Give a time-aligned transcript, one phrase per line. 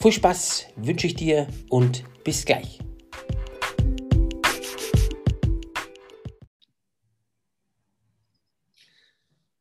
[0.00, 2.78] Viel Spaß wünsche ich dir und bis gleich.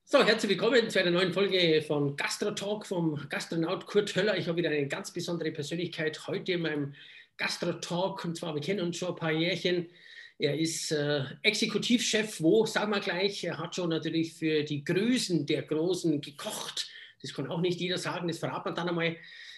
[0.03, 4.37] So, herzlich willkommen zu einer neuen Folge von Gastro Talk vom Gastronaut Kurt Höller.
[4.37, 6.95] Ich habe wieder eine ganz besondere Persönlichkeit heute in meinem
[7.37, 9.89] Gastro Talk und zwar, wir kennen uns schon ein paar Jährchen.
[10.37, 15.45] Er ist äh, Exekutivchef, wo, sagen wir gleich, er hat schon natürlich für die Größen
[15.45, 16.89] der Großen gekocht.
[17.21, 19.15] Das kann auch nicht jeder sagen, das verraten wir dann einmal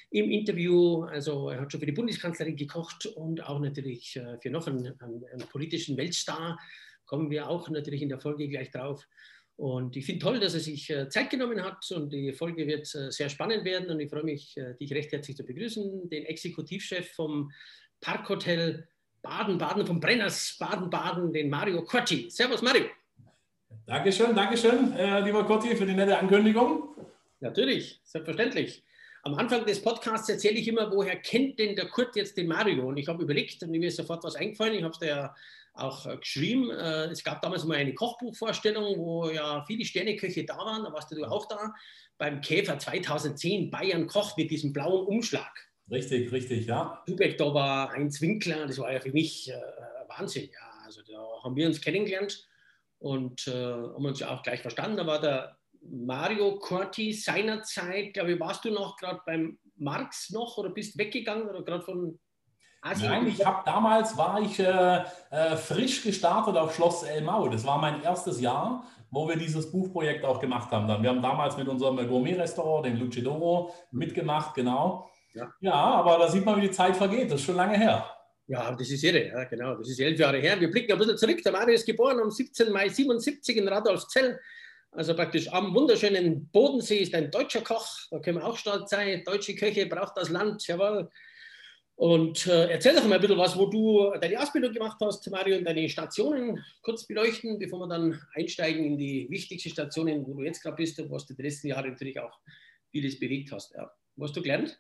[0.10, 1.04] im Interview.
[1.04, 5.00] Also er hat schon für die Bundeskanzlerin gekocht und auch natürlich äh, für noch einen,
[5.00, 6.60] einen, einen, politischen Weltstar.
[7.06, 9.08] Kommen wir auch natürlich in der Folge gleich drauf.
[9.56, 12.94] Und ich finde toll, dass er sich äh, Zeit genommen hat und die Folge wird
[12.96, 13.90] äh, sehr spannend werden.
[13.90, 17.52] Und ich freue mich, dich recht herzlich zu begrüßen, den Exekutivchef vom
[18.00, 18.88] Parkhotel
[19.22, 22.30] Baden-Baden, vom Brenners Baden-Baden, den Mario Corti.
[22.30, 22.86] Servus, Mario.
[23.86, 26.96] Dankeschön, Dankeschön, äh, lieber Corti, für die nette Ankündigung.
[27.40, 28.84] Natürlich, selbstverständlich
[29.28, 32.88] am Anfang des Podcasts erzähle ich immer, woher kennt denn der Kurt jetzt den Mario?
[32.88, 34.76] Und ich habe überlegt und mir ist sofort was eingefallen.
[34.76, 35.36] Ich habe es dir ja
[35.74, 36.72] auch äh, geschrieben.
[36.72, 40.86] Äh, es gab damals mal eine Kochbuchvorstellung, wo ja viele Sterneköche da waren.
[40.86, 41.74] Da warst du auch da.
[42.18, 45.52] Beim Käfer 2010 Bayern kocht mit diesem blauen Umschlag.
[45.92, 47.04] Richtig, richtig, ja.
[47.06, 48.66] Lübeck, da war Heinz Winkler.
[48.66, 49.60] Das war ja für mich äh,
[50.08, 50.50] Wahnsinn.
[50.54, 52.48] Ja, also da haben wir uns kennengelernt
[53.00, 54.96] und äh, haben uns ja auch gleich verstanden.
[54.96, 60.58] Da war der Mario Corti seinerzeit, glaube ich, warst du noch gerade beim Marx noch
[60.58, 62.20] oder bist weggegangen oder gerade von
[62.82, 63.10] Asien?
[63.10, 67.48] Nein, ich habe damals war ich äh, äh, frisch gestartet auf Schloss Elmau.
[67.50, 70.88] Das war mein erstes Jahr, wo wir dieses Buchprojekt auch gemacht haben.
[70.88, 71.02] Dann.
[71.02, 75.10] Wir haben damals mit unserem Gourmet-Restaurant, dem Lucidoro, mitgemacht, genau.
[75.34, 75.52] Ja.
[75.60, 77.32] ja, aber da sieht man, wie die Zeit vergeht.
[77.32, 78.06] Das ist schon lange her.
[78.48, 79.76] Ja, das ist irre, ja, genau.
[79.76, 80.60] Das ist elf Jahre her.
[80.60, 81.42] Wir blicken ein bisschen zurück.
[81.44, 82.72] Der Mario ist geboren am 17.
[82.72, 84.40] Mai 77 in Radolfzell
[84.98, 89.24] also praktisch am wunderschönen Bodensee ist ein deutscher Koch, da können wir auch stolz sein.
[89.24, 91.08] Deutsche Köche braucht das Land, jawohl.
[91.96, 95.58] Und äh, erzähl doch mal ein bisschen was, wo du deine Ausbildung gemacht hast, Mario,
[95.58, 100.44] und deine Stationen kurz beleuchten, bevor wir dann einsteigen in die wichtigsten Stationen, wo du
[100.44, 102.40] jetzt gerade bist und was du die letzten Jahre natürlich auch
[102.90, 103.76] vieles bewegt hast.
[103.76, 103.92] Ja.
[104.16, 104.80] Was hast du gelernt?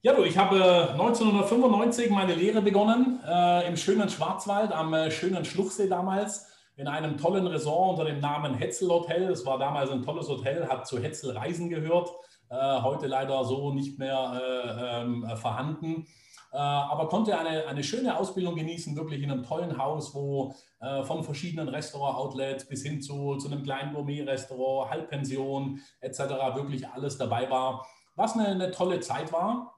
[0.00, 5.44] Ja, du, ich habe 1995 meine Lehre begonnen äh, im schönen Schwarzwald, am äh, schönen
[5.44, 6.46] Schluchsee damals
[6.78, 9.30] in einem tollen Resort unter dem Namen Hetzel Hotel.
[9.30, 12.08] Es war damals ein tolles Hotel, hat zu Hetzel Reisen gehört,
[12.50, 16.06] äh, heute leider so nicht mehr äh, ähm, vorhanden.
[16.52, 21.02] Äh, aber konnte eine, eine schöne Ausbildung genießen, wirklich in einem tollen Haus, wo äh,
[21.02, 26.20] von verschiedenen Restaurant-Outlets bis hin zu, zu einem kleinen Gourmet-Restaurant, Halbpension etc.
[26.54, 27.84] wirklich alles dabei war.
[28.14, 29.74] Was eine, eine tolle Zeit war,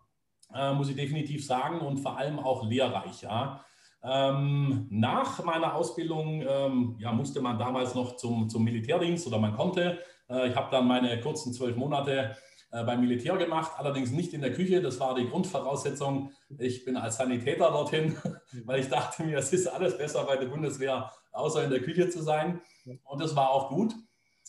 [0.55, 3.23] äh, muss ich definitiv sagen und vor allem auch lehrreich.
[3.23, 3.65] Ja.
[4.03, 9.55] Ähm, nach meiner Ausbildung ähm, ja, musste man damals noch zum, zum Militärdienst oder man
[9.55, 9.99] konnte.
[10.29, 12.35] Äh, ich habe dann meine kurzen zwölf Monate
[12.73, 14.81] äh, beim Militär gemacht, allerdings nicht in der Küche.
[14.81, 16.31] Das war die Grundvoraussetzung.
[16.59, 18.17] Ich bin als Sanitäter dorthin,
[18.65, 22.09] weil ich dachte mir, es ist alles besser bei der Bundeswehr, außer in der Küche
[22.09, 22.61] zu sein.
[23.05, 23.93] Und das war auch gut.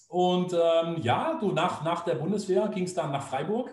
[0.07, 3.69] Und ähm, ja, du, nach, nach der Bundeswehr ging es dann nach Freiburg.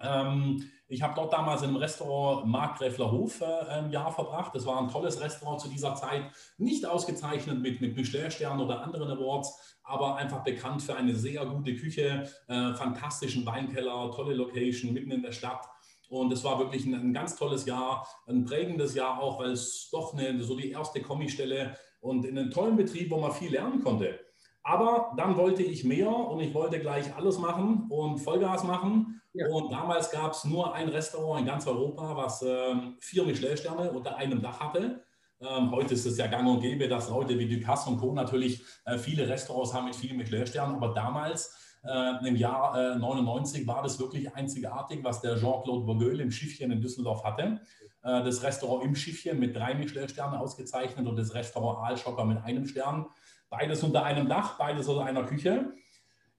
[0.00, 4.54] Ähm, ich habe dort damals im Restaurant Markgräfler Hof äh, ein Jahr verbracht.
[4.54, 6.22] Das war ein tolles Restaurant zu dieser Zeit.
[6.56, 11.76] Nicht ausgezeichnet mit, mit Michelin-Sternen oder anderen Awards, aber einfach bekannt für eine sehr gute
[11.76, 15.68] Küche, äh, fantastischen Weinkeller, tolle Location mitten in der Stadt.
[16.08, 19.90] Und es war wirklich ein, ein, ganz tolles Jahr, ein prägendes Jahr auch, weil es
[19.92, 23.82] doch eine, so die erste Kommistelle und in einem tollen Betrieb, wo man viel lernen
[23.84, 24.18] konnte.
[24.62, 29.20] Aber dann wollte ich mehr und ich wollte gleich alles machen und Vollgas machen.
[29.38, 29.48] Ja.
[29.48, 34.16] Und damals gab es nur ein Restaurant in ganz Europa, was ähm, vier Michelin-Sterne unter
[34.16, 35.04] einem Dach hatte.
[35.40, 38.12] Ähm, heute ist es ja gang und gäbe, dass Leute wie Ducasse und Co.
[38.12, 40.74] natürlich äh, viele Restaurants haben mit vielen Michelin-Sternen.
[40.74, 46.18] Aber damals, äh, im Jahr äh, 99, war das wirklich einzigartig, was der Jean-Claude Bourgueil
[46.18, 47.60] im Schiffchen in Düsseldorf hatte.
[48.02, 52.66] Äh, das Restaurant im Schiffchen mit drei Michelin-Sternen ausgezeichnet und das Restaurant Aalschocker mit einem
[52.66, 53.06] Stern.
[53.50, 55.72] Beides unter einem Dach, beides unter einer Küche.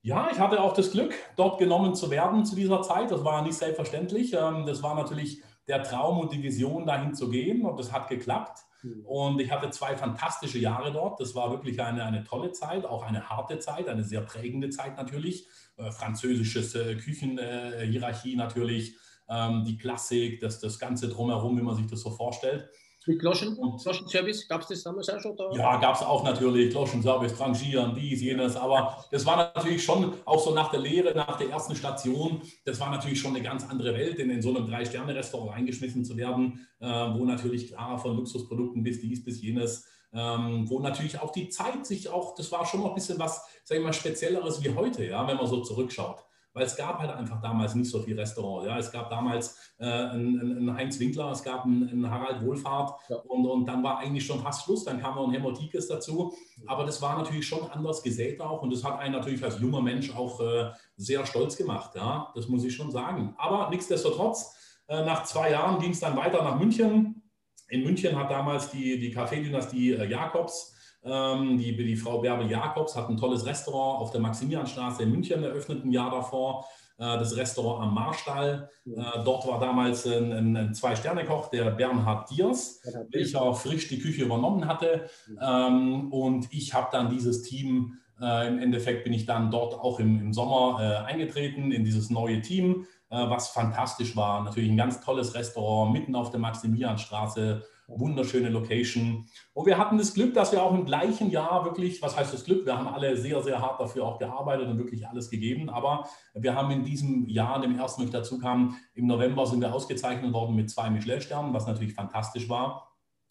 [0.02, 3.12] Ja, ich hatte auch das Glück, dort genommen zu werden zu dieser Zeit.
[3.12, 4.34] Das war nicht selbstverständlich.
[4.34, 7.66] Ähm, das war natürlich der Traum und die Vision, dahin zu gehen.
[7.66, 8.60] Und das hat geklappt.
[8.82, 9.06] Hm.
[9.06, 11.20] Und ich hatte zwei fantastische Jahre dort.
[11.20, 14.96] Das war wirklich eine, eine tolle Zeit, auch eine harte Zeit, eine sehr prägende Zeit
[14.96, 15.48] natürlich.
[15.76, 18.96] Äh, französisches äh, Küchenhierarchie äh, natürlich,
[19.30, 22.70] ähm, die Klassik, das, das Ganze drumherum, wie man sich das so vorstellt.
[23.10, 25.36] Mit Gloschen, Gloschen-Service, gab es das damals auch schon?
[25.36, 25.50] Da?
[25.54, 30.40] Ja, gab es auch natürlich, Gloschen-Service, Rangieren, dies, jenes, aber das war natürlich schon auch
[30.40, 33.96] so nach der Lehre, nach der ersten Station, das war natürlich schon eine ganz andere
[33.96, 38.84] Welt, in, in so einem Drei-Sterne-Restaurant reingeschmissen zu werden, äh, wo natürlich klar von Luxusprodukten
[38.84, 42.82] bis dies, bis jenes, ähm, wo natürlich auch die Zeit sich auch, das war schon
[42.82, 46.24] noch ein bisschen was, sag ich mal, Spezielleres wie heute, ja, wenn man so zurückschaut
[46.54, 48.68] weil es gab halt einfach damals nicht so viel Restaurant.
[48.68, 48.78] Ja.
[48.78, 53.18] Es gab damals äh, einen, einen, Heinz Winkler, es gab einen, einen Harald Wohlfahrt ja.
[53.18, 54.84] und, und dann war eigentlich schon fast Schluss.
[54.84, 56.34] Dann kam noch ein Hemotikes dazu.
[56.66, 59.82] Aber das war natürlich schon anders gesät auch und das hat einen natürlich als junger
[59.82, 61.96] Mensch auch äh, sehr stolz gemacht.
[61.96, 62.32] Ja.
[62.36, 63.36] Das muss ich schon sagen.
[63.38, 64.56] Aber nichtsdestotrotz,
[64.88, 67.32] äh, nach zwei Jahren ging es dann weiter nach München.
[67.70, 73.10] In München hat damals die, die Kaffeedynastie äh, Jakobs die, die Frau Bärbel Jakobs hat
[73.10, 76.66] ein tolles Restaurant auf der Maximilianstraße in München eröffnet, ein Jahr davor.
[77.00, 78.70] Äh, das Restaurant am Marstall.
[78.86, 82.82] Äh, dort war damals ein, ein, ein Zwei-Sterne-Koch, der Bernhard Diers,
[83.12, 85.10] welcher frisch die Küche übernommen hatte.
[85.42, 90.02] Ähm, und ich habe dann dieses Team, äh, im Endeffekt bin ich dann dort auch
[90.02, 94.44] im, im Sommer eingetreten in dieses neue Team, was fantastisch war.
[94.44, 99.26] Natürlich ein ganz tolles Restaurant mitten auf der Maximilianstraße wunderschöne Location.
[99.54, 102.46] Und wir hatten das Glück, dass wir auch im gleichen Jahr wirklich, was heißt das
[102.46, 102.66] Glück?
[102.66, 105.70] Wir haben alle sehr, sehr hart dafür auch gearbeitet und wirklich alles gegeben.
[105.70, 109.62] Aber wir haben in diesem Jahr, dem ersten, wo ich dazu kam, im November sind
[109.62, 112.86] wir ausgezeichnet worden mit zwei Michelin-Sternen, was natürlich fantastisch war.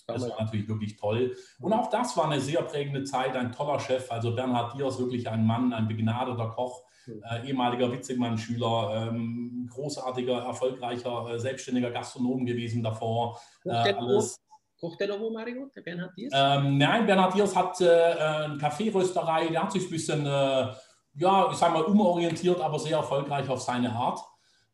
[0.07, 1.37] Das war natürlich wirklich toll.
[1.61, 4.11] Und auch das war eine sehr prägende Zeit, ein toller Chef.
[4.11, 6.83] Also Bernhard Diers, wirklich ein Mann, ein begnadeter Koch,
[7.31, 13.39] äh, ehemaliger Witzigmann-Schüler, ähm, großartiger, erfolgreicher, äh, selbstständiger Gastronom gewesen davor.
[13.65, 14.41] Äh, alles,
[14.81, 16.33] Kocht der noch wo, Mario, der Bernhard Diers?
[16.35, 20.69] Ähm, nein, Bernhard Diers hat äh, eine Kaffeerösterei, der hat sich ein bisschen, äh,
[21.15, 24.21] ja, ich sag mal, umorientiert, aber sehr erfolgreich auf seine Art.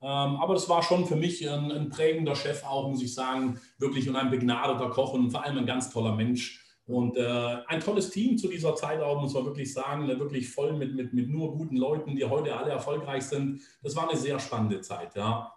[0.03, 3.59] Ähm, aber das war schon für mich ein, ein, prägender Chef auch, muss ich sagen,
[3.79, 6.61] wirklich und ein begnadeter Koch und vor allem ein ganz toller Mensch.
[6.87, 10.50] Und äh, ein tolles Team zu dieser Zeit auch, muss man wirklich sagen, ne, wirklich
[10.50, 13.62] voll mit, mit, mit nur guten Leuten, die heute alle erfolgreich sind.
[13.83, 15.50] Das war eine sehr spannende Zeit, ja.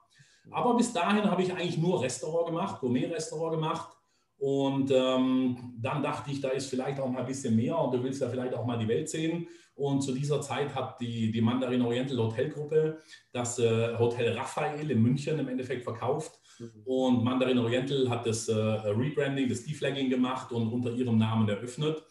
[0.49, 3.96] Aber bis dahin habe ich eigentlich nur Restaurant gemacht, Gourmet-Restaurant gemacht.
[4.37, 8.03] Und ähm, dann dachte ich, da ist vielleicht auch mal ein bisschen mehr und du
[8.03, 9.47] willst ja vielleicht auch mal die Welt sehen.
[9.73, 12.99] Und zu dieser Zeit hat die, die Mandarin Oriental Hotelgruppe
[13.31, 16.39] das äh, Hotel Raphael in München im Endeffekt verkauft.
[16.59, 16.81] Mhm.
[16.85, 22.03] Und Mandarin Oriental hat das äh, Rebranding, das Deflagging gemacht und unter ihrem Namen eröffnet.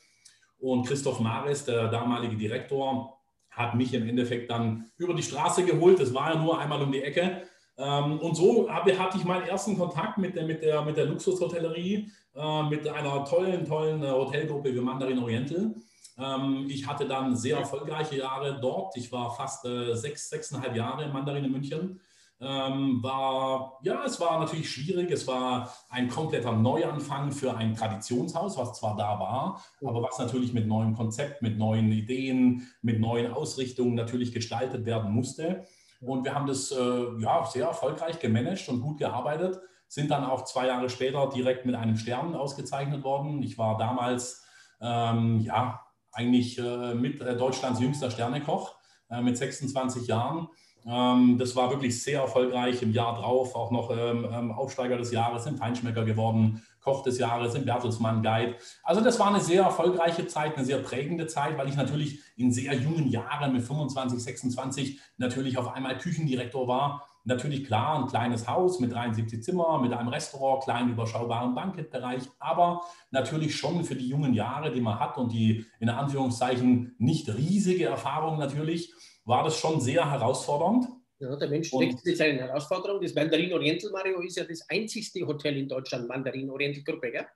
[0.59, 3.19] Und Christoph Mares, der damalige Direktor,
[3.51, 6.01] hat mich im Endeffekt dann über die Straße geholt.
[6.01, 7.43] Das war ja nur einmal um die Ecke
[7.83, 12.63] und so hatte ich meinen ersten Kontakt mit der, mit der, mit der Luxushotellerie, äh,
[12.65, 15.75] mit einer tollen, tollen äh, Hotelgruppe wie Mandarin Oriental.
[16.19, 18.97] Ähm, ich hatte dann sehr erfolgreiche Jahre dort.
[18.97, 22.01] Ich war fast äh, sechs, sechseinhalb Jahre in Mandarin in München.
[22.39, 25.11] Ähm, war, ja, es war natürlich schwierig.
[25.11, 30.53] Es war ein kompletter Neuanfang für ein Traditionshaus, was zwar da war, aber was natürlich
[30.53, 35.65] mit neuem Konzept, mit neuen Ideen, mit neuen Ausrichtungen natürlich gestaltet werden musste.
[36.01, 40.45] Und wir haben das äh, ja, sehr erfolgreich gemanagt und gut gearbeitet, sind dann auch
[40.45, 43.43] zwei Jahre später direkt mit einem Stern ausgezeichnet worden.
[43.43, 44.45] Ich war damals
[44.81, 45.81] ähm, ja,
[46.13, 48.77] eigentlich äh, mit äh, Deutschlands jüngster Sternekoch
[49.11, 50.49] äh, mit 26 Jahren.
[50.87, 52.83] Ähm, das war wirklich sehr erfolgreich.
[52.83, 57.19] Im Jahr drauf auch noch ähm, ähm Aufsteiger des Jahres im Feinschmecker geworden, Koch des
[57.19, 58.55] Jahres im Bertelsmann Guide.
[58.85, 62.53] Also das war eine sehr erfolgreiche Zeit, eine sehr prägende Zeit, weil ich natürlich in
[62.53, 67.09] sehr jungen Jahren mit 25, 26 natürlich auf einmal Küchendirektor war.
[67.25, 72.83] Natürlich klar, ein kleines Haus mit 73 Zimmer, mit einem Restaurant, kleinen überschaubaren Bankettbereich, aber
[73.11, 77.87] natürlich schon für die jungen Jahre, die man hat und die in Anführungszeichen nicht riesige
[77.87, 80.87] Erfahrung natürlich, war das schon sehr herausfordernd.
[81.19, 83.03] Ja, der Mensch steckt mit seinen Herausforderungen.
[83.03, 87.27] Das Mandarin Oriental, Mario, ist ja das einzigste Hotel in Deutschland, Mandarin Oriental Gruppe, gell?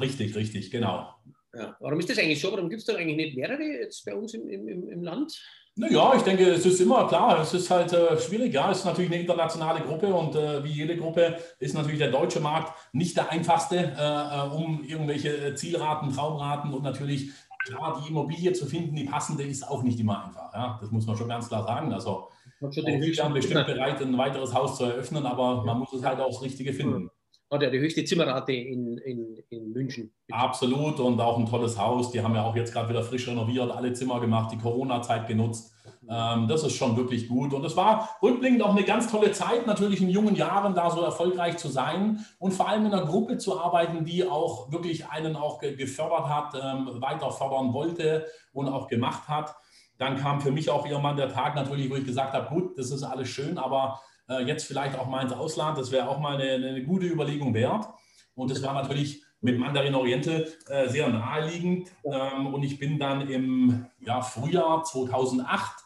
[0.00, 1.14] Richtig, richtig, genau.
[1.54, 1.76] Ja.
[1.80, 2.52] Warum ist das eigentlich so?
[2.52, 5.38] Warum gibt es da eigentlich nicht mehrere jetzt bei uns im, im, im Land?
[5.78, 8.54] Naja, ich denke, es ist immer klar, es ist halt äh, schwierig.
[8.54, 12.10] Ja, es ist natürlich eine internationale Gruppe und äh, wie jede Gruppe ist natürlich der
[12.10, 17.30] deutsche Markt nicht der einfachste, äh, äh um irgendwelche äh, Zielraten, Traumraten und natürlich
[17.66, 20.54] klar, die Immobilie zu finden, die passende, ist auch nicht immer einfach.
[20.54, 21.92] Ja, das muss man schon ganz klar sagen.
[21.92, 26.20] Also, wir sind bestimmt bereit, ein weiteres Haus zu eröffnen, aber man muss es halt
[26.20, 27.10] auch das Richtige finden.
[27.50, 30.12] Hat ja die höchste Zimmerrate in, in, in München.
[30.32, 32.10] Absolut und auch ein tolles Haus.
[32.10, 35.72] Die haben ja auch jetzt gerade wieder frisch renoviert, alle Zimmer gemacht, die Corona-Zeit genutzt.
[36.08, 37.52] Ähm, das ist schon wirklich gut.
[37.52, 41.00] Und es war rückblickend auch eine ganz tolle Zeit, natürlich in jungen Jahren da so
[41.02, 45.36] erfolgreich zu sein und vor allem in einer Gruppe zu arbeiten, die auch wirklich einen
[45.36, 49.54] auch gefördert hat, ähm, weiter fördern wollte und auch gemacht hat.
[49.98, 52.90] Dann kam für mich auch irgendwann der Tag natürlich, wo ich gesagt habe, gut, das
[52.90, 55.78] ist alles schön, aber äh, jetzt vielleicht auch mal ins Ausland.
[55.78, 57.88] Das wäre auch mal eine, eine, gute Überlegung wert.
[58.34, 61.90] Und das war natürlich mit Mandarin Oriental äh, sehr naheliegend.
[62.04, 65.84] Ähm, und ich bin dann im ja, Frühjahr 2008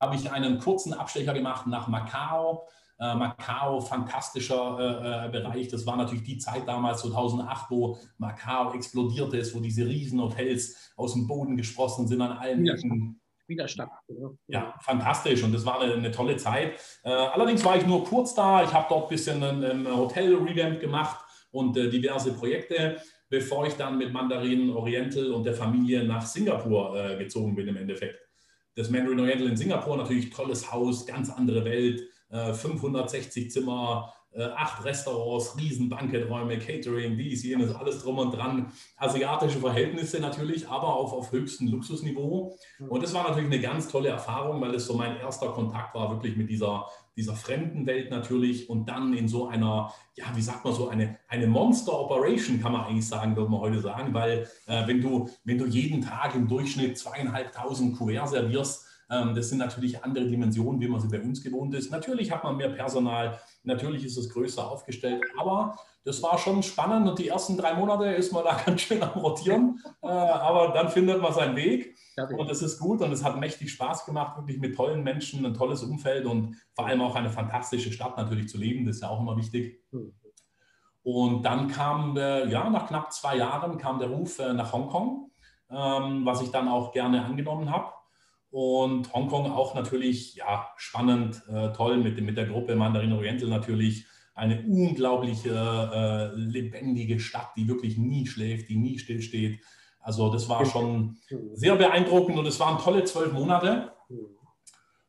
[0.00, 2.68] habe ich einen kurzen Abstecher gemacht nach Macau.
[2.98, 5.68] Äh, Macau, fantastischer äh, äh, Bereich.
[5.68, 11.12] Das war natürlich die Zeit damals, 2008, wo Macau explodierte ist, wo diese Riesenhotels aus
[11.12, 13.20] dem Boden gesprossen sind an allen Ecken.
[13.48, 13.90] Widerstand.
[14.08, 14.30] Ja.
[14.48, 16.74] ja, fantastisch und das war eine, eine tolle Zeit.
[17.02, 18.64] Äh, allerdings war ich nur kurz da.
[18.64, 23.74] Ich habe dort ein bisschen ein, ein Hotel-Revamp gemacht und äh, diverse Projekte, bevor ich
[23.74, 28.18] dann mit Mandarin Oriental und der Familie nach Singapur äh, gezogen bin im Endeffekt.
[28.74, 34.44] Das Mandarin Oriental in Singapur, natürlich tolles Haus, ganz andere Welt, 560 äh, Zimmer, äh,
[34.54, 38.70] acht Restaurants, riesen Banketträume, Catering, dies, jenes, alles drum und dran.
[38.96, 42.56] Asiatische Verhältnisse natürlich, aber auf, auf höchstem Luxusniveau.
[42.78, 42.88] Mhm.
[42.88, 46.10] Und das war natürlich eine ganz tolle Erfahrung, weil es so mein erster Kontakt war,
[46.10, 50.64] wirklich mit dieser, dieser fremden Welt natürlich und dann in so einer, ja, wie sagt
[50.64, 54.46] man so, eine, eine Monster Operation, kann man eigentlich sagen, würde man heute sagen, weil
[54.66, 60.02] äh, wenn, du, wenn du jeden Tag im Durchschnitt zweieinhalbtausend Kuverts servierst, das sind natürlich
[60.02, 61.92] andere Dimensionen, wie man sie bei uns gewohnt ist.
[61.92, 67.08] Natürlich hat man mehr Personal, natürlich ist es größer aufgestellt, aber das war schon spannend
[67.08, 70.88] und die ersten drei Monate ist man da ganz schön am Rotieren, äh, aber dann
[70.88, 71.96] findet man seinen Weg
[72.36, 75.54] und das ist gut und es hat mächtig Spaß gemacht, wirklich mit tollen Menschen, ein
[75.54, 79.08] tolles Umfeld und vor allem auch eine fantastische Stadt natürlich zu leben, das ist ja
[79.08, 79.84] auch immer wichtig.
[79.92, 80.12] Hm.
[81.02, 85.30] Und dann kam, ja, nach knapp zwei Jahren kam der Ruf äh, nach Hongkong,
[85.70, 87.92] ähm, was ich dann auch gerne angenommen habe.
[88.56, 94.06] Und Hongkong auch natürlich ja, spannend, äh, toll mit, mit der Gruppe Mandarin Oriental natürlich.
[94.34, 99.60] Eine unglaubliche, äh, lebendige Stadt, die wirklich nie schläft, die nie stillsteht.
[100.00, 101.18] Also das war schon
[101.52, 103.92] sehr beeindruckend und es waren tolle zwölf Monate.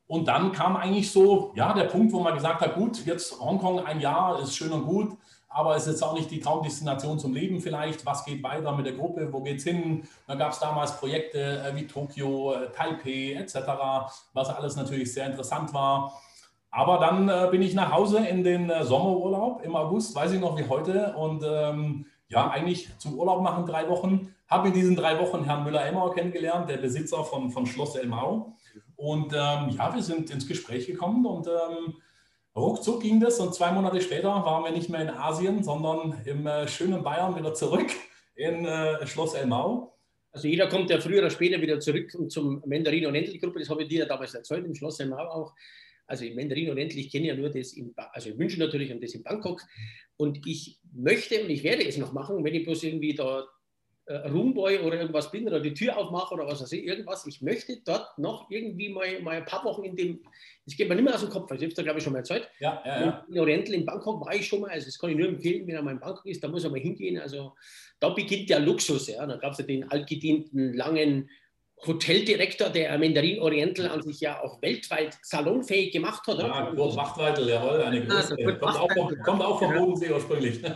[0.06, 3.80] Und dann kam eigentlich so, ja, der Punkt, wo man gesagt hat, gut, jetzt Hongkong
[3.80, 5.16] ein Jahr ist schön und gut,
[5.58, 8.06] aber es ist jetzt auch nicht die Traumdestination zum Leben vielleicht.
[8.06, 9.32] Was geht weiter mit der Gruppe?
[9.32, 10.04] Wo geht es hin?
[10.28, 13.56] Da gab es damals Projekte äh, wie Tokio, äh, Taipei etc.,
[14.34, 16.12] was alles natürlich sehr interessant war.
[16.70, 20.40] Aber dann äh, bin ich nach Hause in den äh, Sommerurlaub im August, weiß ich
[20.40, 21.16] noch wie heute.
[21.16, 24.32] Und ähm, ja, eigentlich zum Urlaub machen drei Wochen.
[24.46, 28.52] Habe in diesen drei Wochen Herrn Müller-Emmauer kennengelernt, der Besitzer von, von Schloss Elmau.
[28.94, 31.94] Und ähm, ja, wir sind ins Gespräch gekommen und ähm,
[32.56, 36.46] Ruckzuck ging das und zwei Monate später waren wir nicht mehr in Asien, sondern im
[36.46, 37.90] äh, schönen Bayern wieder zurück
[38.34, 39.96] in äh, Schloss Elmau.
[40.32, 43.60] Also jeder kommt ja früher oder später wieder zurück zum Mandarin und Endlich Gruppe.
[43.60, 45.54] Das habe ich dir ja damals erzählt im Schloss Elmau auch.
[46.06, 49.02] Also im Mandarin und Endlich kenne ja nur das in, also in München natürlich und
[49.02, 49.62] das in Bangkok.
[50.16, 53.46] Und ich möchte und ich werde es noch machen, wenn ich bloß irgendwie da
[54.08, 57.26] äh, Roomboy oder irgendwas bin oder die Tür aufmache oder was weiß ich, irgendwas.
[57.26, 60.20] Ich möchte dort noch irgendwie mal, mal ein paar Wochen in dem,
[60.64, 62.14] das geht mir nicht mehr aus dem Kopf, also ich habe da glaube ich schon
[62.14, 62.48] mal erzählt.
[62.58, 63.26] Ja, ja, ja.
[63.30, 65.74] In Oriental in Bangkok war ich schon mal, also das kann ich nur empfehlen, wenn
[65.74, 67.18] er mal in Bangkok ist, da muss er mal hingehen.
[67.18, 67.54] Also
[68.00, 69.26] da beginnt der Luxus, ja.
[69.26, 71.28] Da gab es ja den altgedienten, langen
[71.86, 76.38] Hoteldirektor der Mandarin Oriental an sich ja auch weltweit salonfähig gemacht hat.
[76.38, 78.36] Ja, Kurt Wachtweitel, jawohl, eine große.
[78.38, 80.60] Ja, kommt, auch vom, kommt auch vom Bodensee ursprünglich.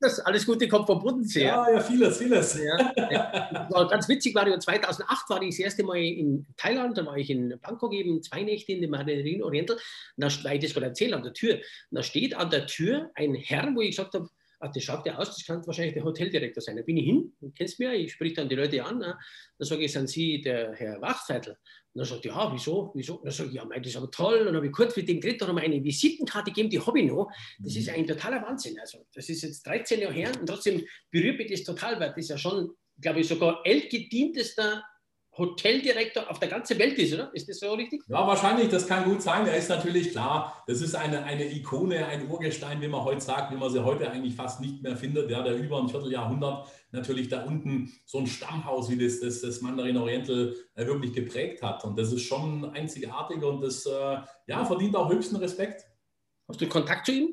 [0.00, 1.44] Das alles Gute kommt vom Bodensee.
[1.44, 2.58] Ja, ja, vieles, vieles.
[2.62, 3.84] Ja, ja.
[3.88, 7.58] Ganz witzig war, 2008 war ich das erste Mal in Thailand, da war ich in
[7.60, 9.76] Bangkok eben zwei Nächte in dem Mandarin Oriental.
[10.16, 11.54] Da, weil ich das gerade erzählt an der Tür.
[11.54, 14.28] Und da steht an der Tür ein Herr, wo ich gesagt habe,
[14.64, 16.76] ach, das schaut ja aus, das kann wahrscheinlich der Hoteldirektor sein.
[16.76, 19.18] Da bin ich hin, du kennst mich, ich sprich dann die Leute an, ne?
[19.58, 21.52] dann sage ich, sind Sie der Herr Wachseitel?
[21.52, 23.16] Und dann sagt ja, wieso, wieso?
[23.16, 24.38] Und dann sage ich, ja, mein, das ist aber toll.
[24.40, 27.06] Und dann habe ich kurz mit dem geredet, dann eine Visitenkarte gegeben, die habe ich
[27.06, 27.30] noch.
[27.60, 28.78] Das ist ein totaler Wahnsinn.
[28.80, 32.18] Also, das ist jetzt 13 Jahre her und trotzdem berührt mich das total, weil das
[32.18, 34.82] ist ja schon, glaube ich, sogar ältgedientester
[35.36, 37.30] Hoteldirektor auf der ganzen Welt ist, oder?
[37.34, 38.02] Ist das so richtig?
[38.08, 39.46] Ja, wahrscheinlich, das kann gut sein.
[39.46, 43.52] Er ist natürlich klar, das ist eine, eine Ikone, ein Urgestein, wie man heute sagt,
[43.52, 47.28] wie man sie heute eigentlich fast nicht mehr findet, ja, der über ein Vierteljahrhundert natürlich
[47.28, 51.84] da unten so ein Stammhaus wie das, das, das Mandarin Oriental äh, wirklich geprägt hat.
[51.84, 55.84] Und das ist schon einzigartig und das äh, ja, verdient auch höchsten Respekt.
[56.48, 57.28] Hast du Kontakt zu ihm?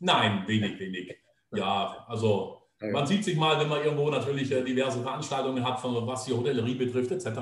[0.00, 1.16] Nein, wenig, wenig.
[1.52, 6.06] Ja, also man sieht sich mal, wenn man irgendwo natürlich äh, diverse Veranstaltungen hat, von,
[6.06, 7.38] was die Hotellerie betrifft, etc.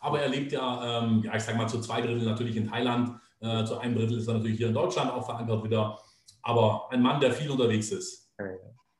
[0.00, 3.18] Aber er lebt ja, ähm, ja, ich sage mal, zu zwei Drittel natürlich in Thailand,
[3.40, 5.98] äh, zu einem Drittel ist er natürlich hier in Deutschland auch verankert wieder.
[6.42, 8.30] Aber ein Mann, der viel unterwegs ist.
[8.38, 8.52] Ja, ja.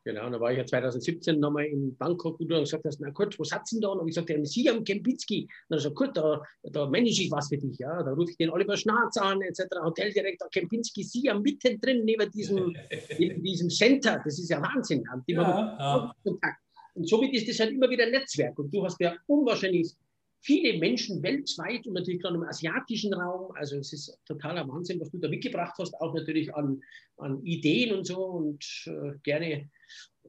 [0.05, 3.01] Genau, und da war ich ja 2017 nochmal in Bangkok und du hast gesagt, hast,
[3.01, 3.89] na gut, wo sitzen da?
[3.89, 5.45] Und ich gesagt, der Siam Kempinski.
[5.45, 7.79] Und dann gesagt, gut, da, da manage ich was für dich.
[7.79, 8.03] Ja.
[8.03, 9.65] Da rufe ich den Oliver Schnarz an, etc.
[9.83, 12.77] Hoteldirektor Kempinski, Siam mittendrin neben diesem,
[13.19, 14.21] neben diesem Center.
[14.23, 15.05] Das ist ja Wahnsinn.
[15.27, 16.15] Ja, ja.
[16.23, 16.61] Kontakt.
[16.93, 18.59] Und somit ist das halt immer wieder ein Netzwerk.
[18.59, 19.95] Und du hast ja unwahrscheinlich
[20.43, 23.53] viele Menschen weltweit und natürlich gerade im asiatischen Raum.
[23.57, 26.83] Also es ist totaler Wahnsinn, was du da mitgebracht hast, auch natürlich an,
[27.17, 28.23] an Ideen und so.
[28.23, 29.71] Und äh, gerne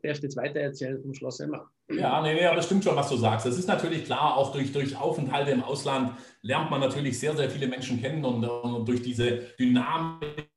[0.07, 1.69] darfst jetzt weiter erzählen vom Schloss Emma.
[1.89, 3.45] Ja, nee, nee, aber das stimmt schon, was du sagst.
[3.45, 7.49] Es ist natürlich klar, auch durch, durch Aufenthalte im Ausland lernt man natürlich sehr, sehr
[7.49, 10.49] viele Menschen kennen und, und durch diese Dynamik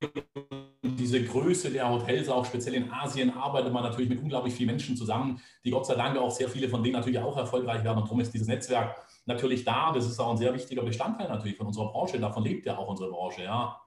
[0.99, 4.95] diese Größe der Hotels, auch speziell in Asien, arbeitet man natürlich mit unglaublich vielen Menschen
[4.95, 7.97] zusammen, die Gott sei Dank auch sehr viele von denen natürlich auch erfolgreich werden.
[7.97, 9.91] Und darum ist dieses Netzwerk natürlich da.
[9.91, 12.19] Das ist auch ein sehr wichtiger Bestandteil natürlich von unserer Branche.
[12.19, 13.79] Davon lebt ja auch unsere Branche, ja.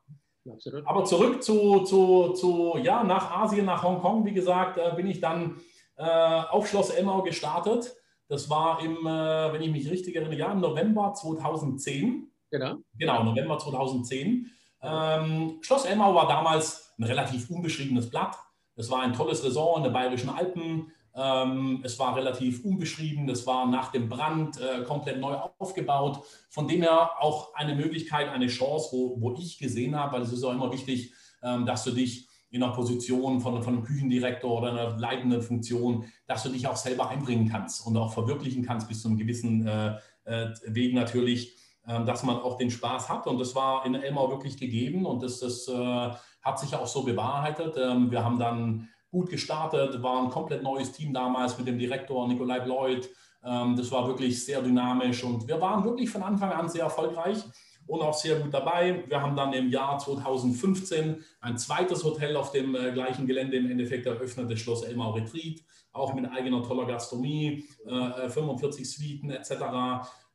[0.51, 0.87] Absolut.
[0.87, 5.21] Aber zurück zu, zu, zu, ja, nach Asien, nach Hongkong, wie gesagt, äh, bin ich
[5.21, 5.61] dann
[5.97, 7.95] äh, auf Schloss Elmau gestartet.
[8.29, 12.29] Das war im, äh, wenn ich mich richtig erinnere, ja, im November 2010.
[12.51, 12.77] Genau.
[12.99, 14.51] Genau, November 2010.
[14.83, 18.37] Ähm, Schloss Elmau war damals ein relativ unbeschriebenes Blatt.
[18.75, 20.93] Es war ein tolles Resort in den Bayerischen Alpen.
[21.15, 26.25] Ähm, es war relativ unbeschrieben, es war nach dem Brand äh, komplett neu aufgebaut.
[26.49, 30.33] Von dem her auch eine Möglichkeit, eine Chance, wo, wo ich gesehen habe, weil es
[30.33, 34.59] ist auch immer wichtig, ähm, dass du dich in einer Position von, von einem Küchendirektor
[34.59, 38.89] oder einer leitenden Funktion, dass du dich auch selber einbringen kannst und auch verwirklichen kannst
[38.89, 43.27] bis zu einem gewissen äh, äh, Weg natürlich, äh, dass man auch den Spaß hat.
[43.27, 46.11] Und das war in Elmau wirklich gegeben und das, das äh,
[46.43, 47.75] hat sich auch so bewahrheitet.
[47.79, 52.27] Ähm, wir haben dann gut gestartet, war ein komplett neues Team damals mit dem Direktor
[52.27, 53.09] Nikolai Bloyd.
[53.45, 57.39] Ähm, das war wirklich sehr dynamisch und wir waren wirklich von Anfang an sehr erfolgreich
[57.87, 59.05] und auch sehr gut dabei.
[59.07, 63.71] Wir haben dann im Jahr 2015 ein zweites Hotel auf dem äh, gleichen Gelände im
[63.71, 65.61] Endeffekt eröffnet, das Schloss Elmau Retreat,
[65.93, 69.53] auch mit eigener toller Gastronomie, 45 äh, Suiten etc.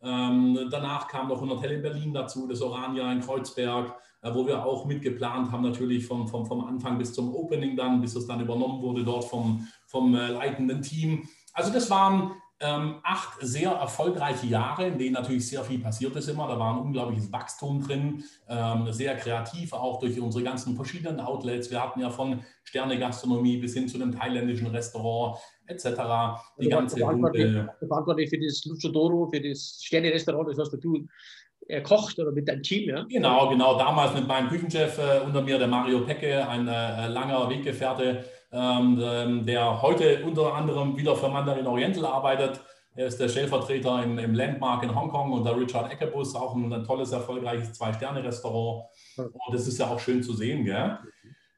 [0.04, 4.46] Ähm, danach kam noch ein Hotel in Berlin dazu, das Orania in Kreuzberg äh, wo
[4.48, 8.28] wir auch mitgeplant haben, natürlich vom, vom, vom Anfang bis zum Opening dann, bis es
[8.28, 11.28] dann übernommen wurde dort vom, vom äh, leitenden Team.
[11.54, 16.28] Also das waren ähm, acht sehr erfolgreiche Jahre, in denen natürlich sehr viel passiert ist
[16.28, 16.48] immer.
[16.48, 21.70] Da war ein unglaubliches Wachstum drin, ähm, sehr kreativ, auch durch unsere ganzen verschiedenen Outlets.
[21.70, 25.86] Wir hatten ja von Sterne-Gastronomie bis hin zu einem thailändischen Restaurant etc.
[26.60, 27.56] Die ganze verantwortlich,
[27.88, 31.08] verantwortlich für das Luchadoro, für das Sterne-Restaurant, das hast du
[31.68, 33.04] er kocht oder mit deinem Team, ja?
[33.04, 33.78] Genau, genau.
[33.78, 39.00] Damals mit meinem Küchenchef äh, unter mir, der Mario Pecke, ein äh, langer Weggefährte, ähm,
[39.02, 42.62] ähm, der heute unter anderem wieder für Mandarin Oriental arbeitet.
[42.96, 46.72] Er ist der Stellvertreter im, im Landmark in Hongkong und der Richard Eckebus, auch ein,
[46.74, 48.86] ein tolles, erfolgreiches Zwei-Sterne-Restaurant.
[49.18, 50.98] Und das ist ja auch schön zu sehen, gell?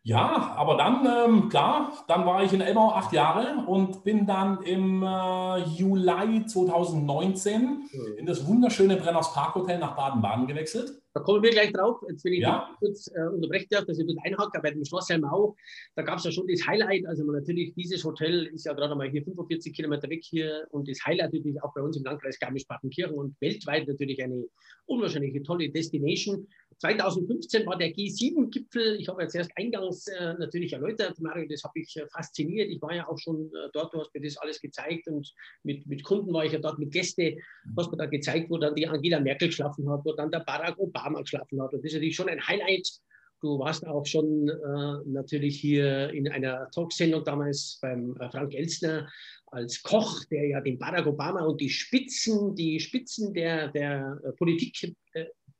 [0.03, 4.61] Ja, aber dann, ähm, klar, dann war ich in Elmau acht Jahre und bin dann
[4.63, 8.17] im äh, Juli 2019 mhm.
[8.17, 11.01] in das wunderschöne Brenners Parkhotel nach Baden-Baden gewechselt.
[11.13, 12.01] Da kommen wir gleich drauf.
[12.07, 12.69] Jetzt will ich ja.
[12.79, 14.59] kurz äh, unterbrechen darf, dass ich das einhacke.
[14.61, 15.55] Bei dem Schloss Elmau,
[15.95, 17.05] da gab es ja schon das Highlight.
[17.07, 21.03] Also natürlich, dieses Hotel ist ja gerade mal hier 45 Kilometer weg hier und das
[21.05, 24.45] Highlight natürlich auch bei uns im Landkreis Garmisch-Partenkirchen und weltweit natürlich eine
[24.85, 26.47] unwahrscheinliche tolle Destination.
[26.79, 28.99] 2015 war der G7-Gipfel.
[28.99, 32.69] Ich habe jetzt erst eingangs äh, natürlich erläutert, Mario, das habe ich äh, fasziniert.
[32.69, 35.29] Ich war ja auch schon äh, dort, du hast mir das alles gezeigt und
[35.63, 37.37] mit, mit Kunden war ich ja dort, mit Gästen,
[37.75, 40.79] was mir da gezeigt, wo dann die Angela Merkel geschlafen hat, wo dann der Barack
[40.79, 41.73] Obama geschlafen hat.
[41.73, 42.87] Und das ist natürlich schon ein Highlight.
[43.41, 49.09] Du warst auch schon äh, natürlich hier in einer Talksendung damals beim äh, Frank Elstner
[49.47, 54.31] als Koch, der ja den Barack Obama und die Spitzen, die Spitzen der, der äh,
[54.33, 54.95] Politik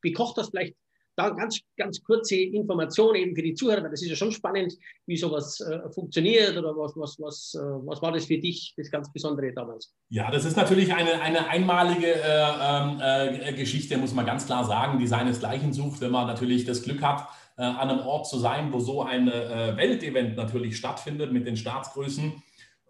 [0.00, 0.50] bekocht hast.
[0.50, 0.76] Vielleicht
[1.20, 4.74] da ganz, ganz kurze Information eben für die Zuhörer, weil das ist ja schon spannend,
[5.06, 8.90] wie sowas äh, funktioniert oder was, was, was, äh, was war das für dich, das
[8.90, 9.94] ganz Besondere damals?
[10.08, 14.64] Ja, das ist natürlich eine, eine einmalige äh, ähm, äh, Geschichte, muss man ganz klar
[14.64, 18.38] sagen, die seinesgleichen sucht, wenn man natürlich das Glück hat, äh, an einem Ort zu
[18.38, 22.42] sein, wo so ein äh, Weltevent natürlich stattfindet mit den Staatsgrößen,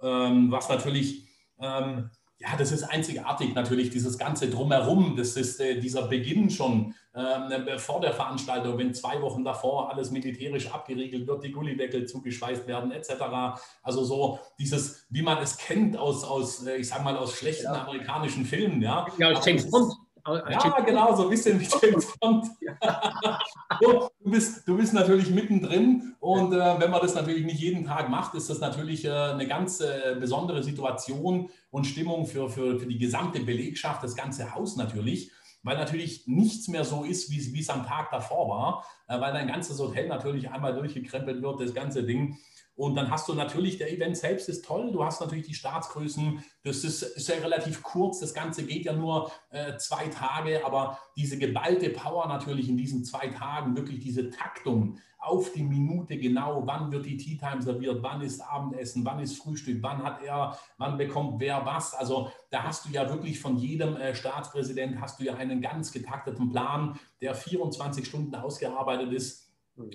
[0.03, 1.29] ähm, was natürlich
[1.61, 6.95] ähm, ja, das ist einzigartig natürlich, dieses ganze Drumherum, das ist äh, dieser Beginn schon
[7.13, 12.67] äh, vor der Veranstaltung, wenn zwei Wochen davor alles militärisch abgeriegelt wird, die Gullideckel zugeschweißt
[12.67, 13.61] werden, etc.
[13.83, 17.65] Also so dieses, wie man es kennt aus, aus äh, ich sag mal, aus schlechten
[17.65, 17.85] ja.
[17.85, 18.81] amerikanischen Filmen.
[18.81, 19.93] Ja, ja James Bond.
[20.37, 22.47] Ja, genau, so ein bisschen wie James Bond.
[23.81, 28.09] du, bist, du bist natürlich mittendrin und äh, wenn man das natürlich nicht jeden Tag
[28.09, 32.87] macht, ist das natürlich äh, eine ganz äh, besondere Situation und Stimmung für, für, für
[32.87, 35.31] die gesamte Belegschaft, das ganze Haus natürlich
[35.63, 39.49] weil natürlich nichts mehr so ist, wie, es am Tag davor war, äh, weil dein
[39.49, 42.39] ganzes Hotel natürlich einmal durchgekrempelt wird, das ganze Ding.
[42.77, 46.43] Und dann hast du natürlich, der Event selbst ist toll, du hast natürlich die Staatsgrößen,
[46.63, 50.99] das ist, ist ja relativ kurz, das Ganze geht ja nur äh, zwei Tage, aber
[51.15, 56.63] diese geballte Power natürlich in diesen zwei Tagen, wirklich diese Taktung auf die Minute genau,
[56.67, 60.59] wann wird die Tea Time serviert, wann ist Abendessen, wann ist Frühstück, wann hat er,
[60.79, 61.95] wann bekommt wer was.
[61.95, 65.93] Also da hast du ja wirklich von jedem äh, Staatspräsident hast du ja einen ganz
[65.93, 69.51] getakteten Plan, der 24 Stunden ausgearbeitet ist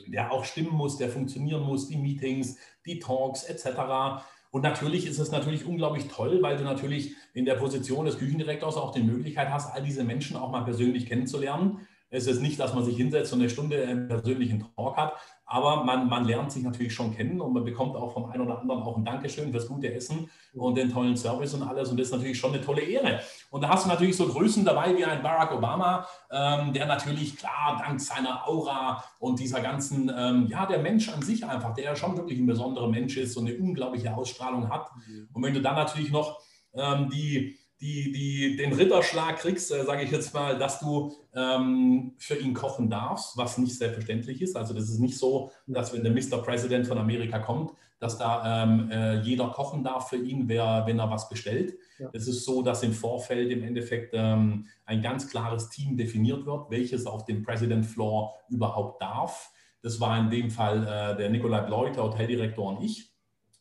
[0.08, 4.24] der auch stimmen muss, der funktionieren muss, die Meetings, die Talks etc.
[4.52, 8.78] Und natürlich ist es natürlich unglaublich toll, weil du natürlich in der Position des Küchendirektors
[8.78, 11.88] auch die Möglichkeit hast, all diese Menschen auch mal persönlich kennenzulernen.
[12.10, 15.14] Es ist nicht, dass man sich hinsetzt und eine Stunde einen persönlichen Talk hat,
[15.46, 18.60] aber man, man lernt sich natürlich schon kennen und man bekommt auch vom einen oder
[18.60, 21.90] anderen auch ein Dankeschön fürs gute Essen und den tollen Service und alles.
[21.90, 23.20] Und das ist natürlich schon eine tolle Ehre.
[23.52, 27.38] Und da hast du natürlich so Größen dabei wie ein Barack Obama, ähm, der natürlich
[27.38, 31.86] klar dank seiner Aura und dieser ganzen, ähm, ja, der Mensch an sich einfach, der
[31.86, 34.90] ja schon wirklich ein besonderer Mensch ist und eine unglaubliche Ausstrahlung hat.
[35.32, 36.40] Und wenn du dann natürlich noch
[36.74, 42.14] ähm, die die, die, den Ritterschlag kriegst, äh, sage ich jetzt mal, dass du ähm,
[42.18, 44.56] für ihn kochen darfst, was nicht selbstverständlich ist.
[44.56, 46.42] Also das ist nicht so, dass wenn der Mr.
[46.42, 51.00] President von Amerika kommt, dass da ähm, äh, jeder kochen darf für ihn, wer, wenn
[51.00, 51.78] er was bestellt.
[51.98, 52.10] Ja.
[52.14, 56.70] Es ist so, dass im Vorfeld im Endeffekt ähm, ein ganz klares Team definiert wird,
[56.70, 59.52] welches auf dem President Floor überhaupt darf.
[59.82, 63.12] Das war in dem Fall äh, der Nikolai Bleut, der Hoteldirektor und ich.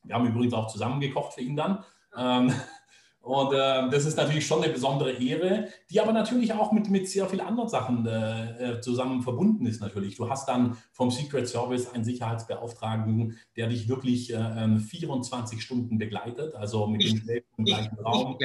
[0.05, 1.85] Wir haben übrigens auch zusammen gekocht für ihn dann.
[3.25, 7.09] Und äh, das ist natürlich schon eine besondere Ehre, die aber natürlich auch mit, mit
[7.09, 10.17] sehr vielen anderen Sachen äh, äh zusammen verbunden ist natürlich.
[10.17, 15.99] Du hast dann vom Secret Service einen Sicherheitsbeauftragten, der dich wirklich äh, 24 ähm, Stunden
[15.99, 18.37] begleitet, also mit dem im gleichen Raum.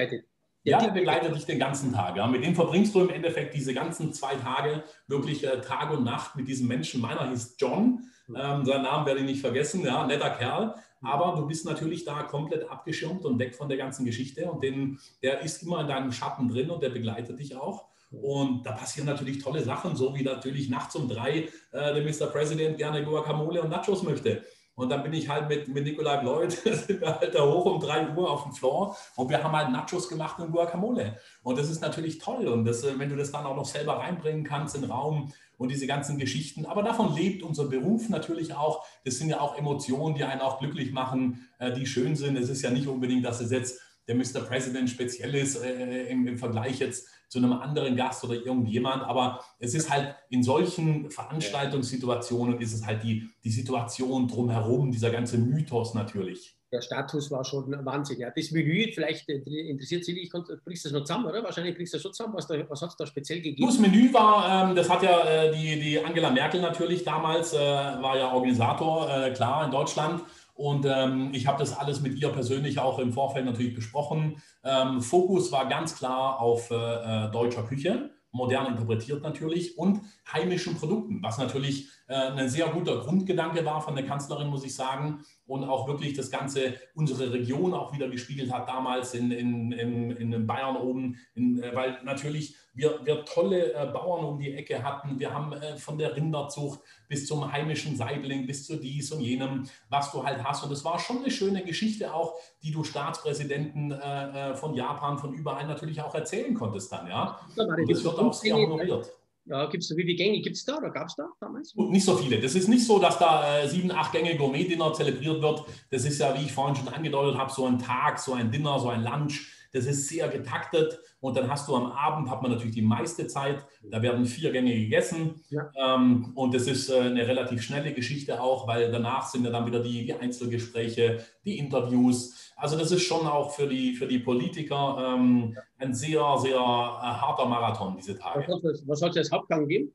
[0.63, 2.15] Ja, der begleitet dich den ganzen Tag.
[2.17, 2.27] Ja.
[2.27, 6.35] Mit dem verbringst du im Endeffekt diese ganzen zwei Tage wirklich äh, Tag und Nacht
[6.35, 7.01] mit diesem Menschen.
[7.01, 10.75] Meiner hieß John, ähm, seinen Namen werde ich nicht vergessen, ja, netter Kerl.
[11.01, 14.51] Aber du bist natürlich da komplett abgeschirmt und weg von der ganzen Geschichte.
[14.51, 17.85] Und den, der ist immer in deinem Schatten drin und der begleitet dich auch.
[18.11, 22.27] Und da passieren natürlich tolle Sachen, so wie natürlich nachts um drei äh, der Mr.
[22.31, 24.43] President gerne Guacamole und Nachos möchte.
[24.79, 27.81] Und dann bin ich halt mit, mit Nikolai Bloyd, sind wir halt da hoch um
[27.81, 31.17] 3 Uhr auf dem Floor und wir haben halt Nachos gemacht und Guacamole.
[31.43, 32.47] Und das ist natürlich toll.
[32.47, 35.33] Und das, äh, wenn du das dann auch noch selber reinbringen kannst in den Raum
[35.59, 36.65] und diese ganzen Geschichten.
[36.65, 38.85] Aber davon lebt unser Beruf natürlich auch.
[39.03, 42.37] Das sind ja auch Emotionen, die einen auch glücklich machen, äh, die schön sind.
[42.37, 44.41] Es ist ja nicht unbedingt, dass es jetzt der Mr.
[44.47, 49.03] President speziell ist äh, im, im Vergleich jetzt zu einem anderen Gast oder irgendjemand.
[49.03, 55.11] Aber es ist halt in solchen Veranstaltungssituationen ist es halt die, die Situation drumherum, dieser
[55.11, 56.58] ganze Mythos natürlich.
[56.71, 58.19] Der Status war schon Wahnsinn.
[58.19, 58.29] Ja.
[58.29, 60.31] Das Menü, vielleicht interessiert Sie dich,
[60.63, 61.43] bringst das noch zusammen, oder?
[61.43, 62.35] Wahrscheinlich bringst du das schon zusammen.
[62.35, 63.67] Was, was hat es da speziell gegeben?
[63.67, 67.57] Das Menü war, ähm, das hat ja äh, die, die Angela Merkel natürlich damals, äh,
[67.57, 70.21] war ja Organisator, äh, klar, in Deutschland.
[70.59, 74.41] Und ähm, ich habe das alles mit ihr persönlich auch im Vorfeld natürlich besprochen.
[74.63, 80.01] Ähm, Fokus war ganz klar auf äh, äh, deutscher Küche, modern interpretiert natürlich, und
[80.31, 84.75] heimischen Produkten, was natürlich äh, ein sehr guter Grundgedanke war von der Kanzlerin, muss ich
[84.75, 89.71] sagen und auch wirklich das Ganze, unsere Region auch wieder gespiegelt hat, damals in, in,
[89.71, 94.53] in, in Bayern oben, in, äh, weil natürlich wir, wir tolle äh, Bauern um die
[94.53, 95.19] Ecke hatten.
[95.19, 99.67] Wir haben äh, von der Rinderzucht bis zum heimischen Seibling, bis zu dies und jenem,
[99.89, 100.63] was du halt hast.
[100.63, 105.17] Und es war schon eine schöne Geschichte auch, die du Staatspräsidenten äh, äh von Japan,
[105.17, 107.39] von überall natürlich auch erzählen konntest dann, ja.
[107.55, 109.11] Und das wird auch sehr honoriert.
[109.49, 111.73] Ja, gibt es wie viele Gänge gibt es da oder gab es da damals?
[111.75, 112.39] Nicht so viele.
[112.39, 115.63] Das ist nicht so, dass da äh, sieben, acht Gänge Gourmet-Dinner zelebriert wird.
[115.89, 118.79] Das ist ja, wie ich vorhin schon angedeutet habe, so ein Tag, so ein Dinner,
[118.79, 119.47] so ein Lunch.
[119.71, 120.99] Das ist sehr getaktet.
[121.19, 124.51] Und dann hast du am Abend, hat man natürlich die meiste Zeit, da werden vier
[124.51, 125.41] Gänge gegessen.
[125.49, 125.69] Ja.
[125.75, 129.65] Ähm, und das ist äh, eine relativ schnelle Geschichte auch, weil danach sind ja dann
[129.65, 132.53] wieder die, die Einzelgespräche, die Interviews.
[132.55, 136.59] Also das ist schon auch für die, für die Politiker ähm, ein sehr, sehr äh,
[136.59, 138.45] harter Marathon, diese Tage.
[138.85, 139.93] Was soll es als Hauptgang geben?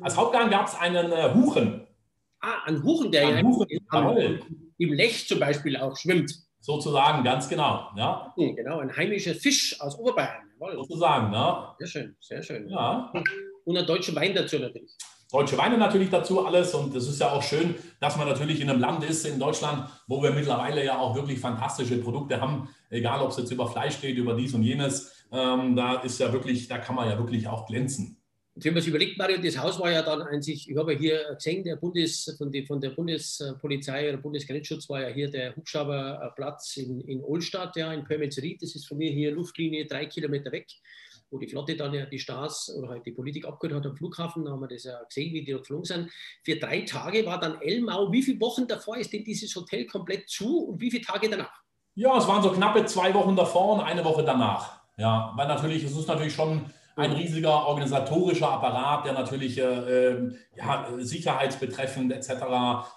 [0.00, 1.86] Als Hauptgang gab es einen äh, Huchen.
[2.40, 3.66] Ah, einen Huchen, der ja Huchen,
[4.78, 6.43] im Lech zum Beispiel auch schwimmt.
[6.64, 7.90] Sozusagen, ganz genau.
[7.94, 8.32] Ja.
[8.38, 10.50] Genau, ein heimischer Fisch aus Oberbayern.
[10.58, 10.76] Jawohl.
[10.76, 11.74] Sozusagen, ne?
[11.78, 12.68] Sehr schön, sehr schön.
[12.70, 13.12] Ja.
[13.66, 14.96] Und ein deutscher Wein dazu natürlich.
[15.30, 18.70] Deutsche Weine natürlich dazu alles und es ist ja auch schön, dass man natürlich in
[18.70, 23.20] einem Land ist, in Deutschland, wo wir mittlerweile ja auch wirklich fantastische Produkte haben, egal
[23.20, 26.68] ob es jetzt über Fleisch geht, über dies und jenes, ähm, da ist ja wirklich,
[26.68, 28.23] da kann man ja wirklich auch glänzen.
[28.54, 30.94] Und wenn man sich überlegt, Mario, das Haus war ja dann an sich, ich habe
[30.94, 35.56] hier gesehen, der Bundes, von, die, von der Bundespolizei oder Bundesgrenzschutz war ja hier der
[35.56, 38.62] Hubschrauberplatz in, in Olstadt, ja, in Pörmenzried.
[38.62, 40.66] Das ist von mir hier Luftlinie drei Kilometer weg.
[41.30, 44.44] wo die Flotte dann ja die Stars oder halt die Politik abgeholt hat am Flughafen,
[44.44, 46.10] da haben wir das ja gesehen, wie die da geflogen sind.
[46.44, 48.10] Für drei Tage war dann Elmau.
[48.12, 51.62] Wie viele Wochen davor ist denn dieses Hotel komplett zu und wie viele Tage danach?
[51.96, 54.80] Ja, es waren so knappe zwei Wochen davor und eine Woche danach.
[54.96, 56.64] Ja, weil natürlich, es ist natürlich schon
[56.96, 62.30] ein riesiger organisatorischer Apparat, der natürlich äh, ähm, ja, sicherheitsbetreffend etc.,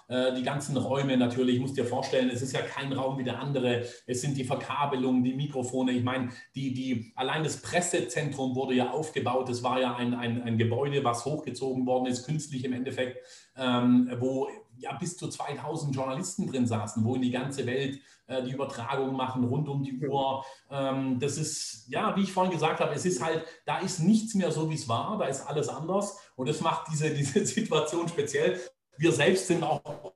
[0.08, 3.24] äh, die ganzen Räume natürlich, ich muss dir vorstellen, es ist ja kein Raum wie
[3.24, 8.54] der andere, es sind die Verkabelungen, die Mikrofone, ich meine, die, die, allein das Pressezentrum
[8.54, 12.64] wurde ja aufgebaut, es war ja ein, ein, ein Gebäude, was hochgezogen worden ist, künstlich
[12.64, 13.18] im Endeffekt,
[13.56, 18.42] ähm, wo ja bis zu 2000 Journalisten drin saßen, wo in die ganze Welt äh,
[18.42, 20.44] die Übertragung machen, rund um die Uhr.
[20.70, 24.34] Ähm, das ist, ja, wie ich vorhin gesagt habe, es ist halt, da ist nichts
[24.34, 28.08] mehr so, wie es war, da ist alles anders und das macht diese, diese Situation
[28.08, 28.60] speziell.
[28.96, 30.07] Wir selbst sind auch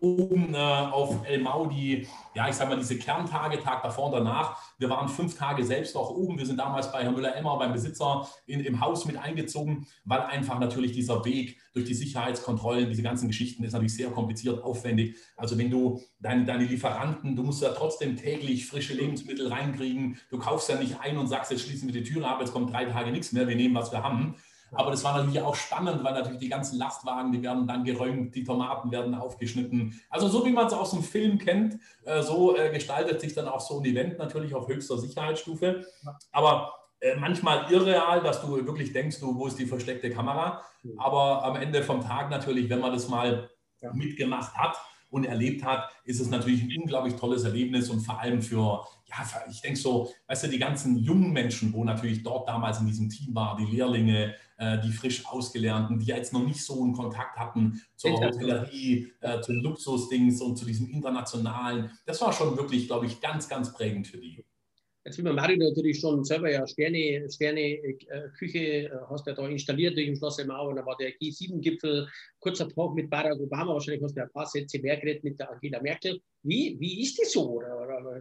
[0.00, 4.56] oben äh, auf El Maudi, ja, ich sag mal, diese Kerntage, Tag davor und danach.
[4.78, 6.38] Wir waren fünf Tage selbst auch oben.
[6.38, 10.58] Wir sind damals bei Herrn Müller-Emmer, beim Besitzer, in, im Haus mit eingezogen, weil einfach
[10.58, 15.16] natürlich dieser Weg durch die Sicherheitskontrollen, diese ganzen Geschichten ist natürlich sehr kompliziert, aufwendig.
[15.36, 20.18] Also wenn du deine, deine Lieferanten, du musst ja trotzdem täglich frische Lebensmittel reinkriegen.
[20.30, 22.72] Du kaufst ja nicht ein und sagst, jetzt schließen wir die Türe ab, jetzt kommt
[22.72, 24.36] drei Tage nichts mehr, wir nehmen, was wir haben.
[24.72, 28.34] Aber das war natürlich auch spannend, weil natürlich die ganzen Lastwagen, die werden dann geräumt,
[28.34, 30.00] die Tomaten werden aufgeschnitten.
[30.08, 33.48] Also so wie man es aus dem Film kennt, äh, so äh, gestaltet sich dann
[33.48, 35.84] auch so ein Event natürlich auf höchster Sicherheitsstufe.
[36.32, 40.62] Aber äh, manchmal irreal, dass du wirklich denkst, du, wo ist die versteckte Kamera?
[40.98, 43.50] Aber am Ende vom Tag natürlich, wenn man das mal
[43.92, 44.76] mitgemacht hat,
[45.10, 49.16] und erlebt hat, ist es natürlich ein unglaublich tolles Erlebnis und vor allem für, ja,
[49.50, 53.08] ich denke so, weißt du, die ganzen jungen Menschen, wo natürlich dort damals in diesem
[53.08, 57.38] Team war, die Lehrlinge, äh, die frisch Ausgelernten, die jetzt noch nicht so einen Kontakt
[57.38, 63.06] hatten zur Hotellerie, äh, zu Luxusdings und zu diesem internationalen, das war schon wirklich, glaube
[63.06, 64.44] ich, ganz, ganz prägend für die.
[65.06, 67.96] Jetzt will man Mario natürlich schon selber ja Sterne, Sterne äh,
[68.38, 71.18] Küche äh, hast du ja da installiert durch im Schloss Mau und da war der
[71.18, 72.06] G7-Gipfel,
[72.38, 75.50] kurzer Talk mit Barack Obama, wahrscheinlich hast du ein paar Sätze mehr geredet mit der
[75.50, 76.20] Angela Merkel.
[76.42, 77.62] Wie, wie ist das so?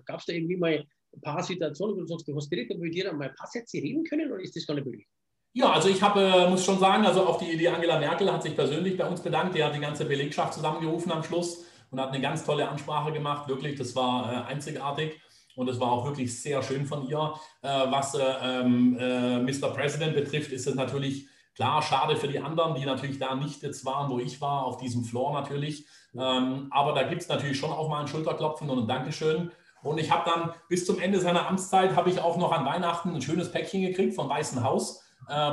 [0.06, 2.94] Gab es da irgendwie mal ein paar Situationen, wo du sagst, du hast direkt mit
[2.94, 5.06] dir mal ein paar Sätze reden können oder ist das gar nicht möglich?
[5.54, 8.44] Ja, also ich habe, äh, muss schon sagen, also auch die, die Angela Merkel hat
[8.44, 9.56] sich persönlich bei uns bedankt.
[9.56, 13.48] Die hat die ganze Belegschaft zusammengerufen am Schluss und hat eine ganz tolle Ansprache gemacht.
[13.48, 15.20] Wirklich, das war äh, einzigartig.
[15.56, 17.34] Und es war auch wirklich sehr schön von ihr.
[17.62, 19.74] Äh, was äh, ähm, äh, Mr.
[19.74, 23.84] President betrifft, ist es natürlich klar schade für die anderen, die natürlich da nicht jetzt
[23.84, 25.86] waren, wo ich war, auf diesem Floor natürlich.
[26.16, 29.52] Ähm, aber da gibt es natürlich schon auch mal ein Schulterklopfen und ein Dankeschön.
[29.82, 33.14] Und ich habe dann bis zum Ende seiner Amtszeit, habe ich auch noch an Weihnachten
[33.14, 35.04] ein schönes Päckchen gekriegt vom Weißen Haus,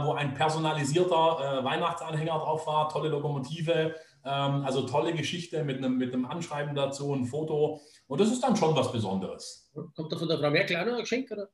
[0.04, 5.98] wo ein personalisierter äh, Weihnachtsanhänger drauf war, tolle Lokomotive, ähm, also tolle Geschichte mit einem,
[5.98, 7.80] mit einem Anschreiben dazu, ein Foto.
[8.06, 9.70] Und das ist dann schon was Besonderes.
[9.94, 11.30] Kommt da von der Frau Merkel auch noch ein Geschenk?
[11.30, 11.48] Oder?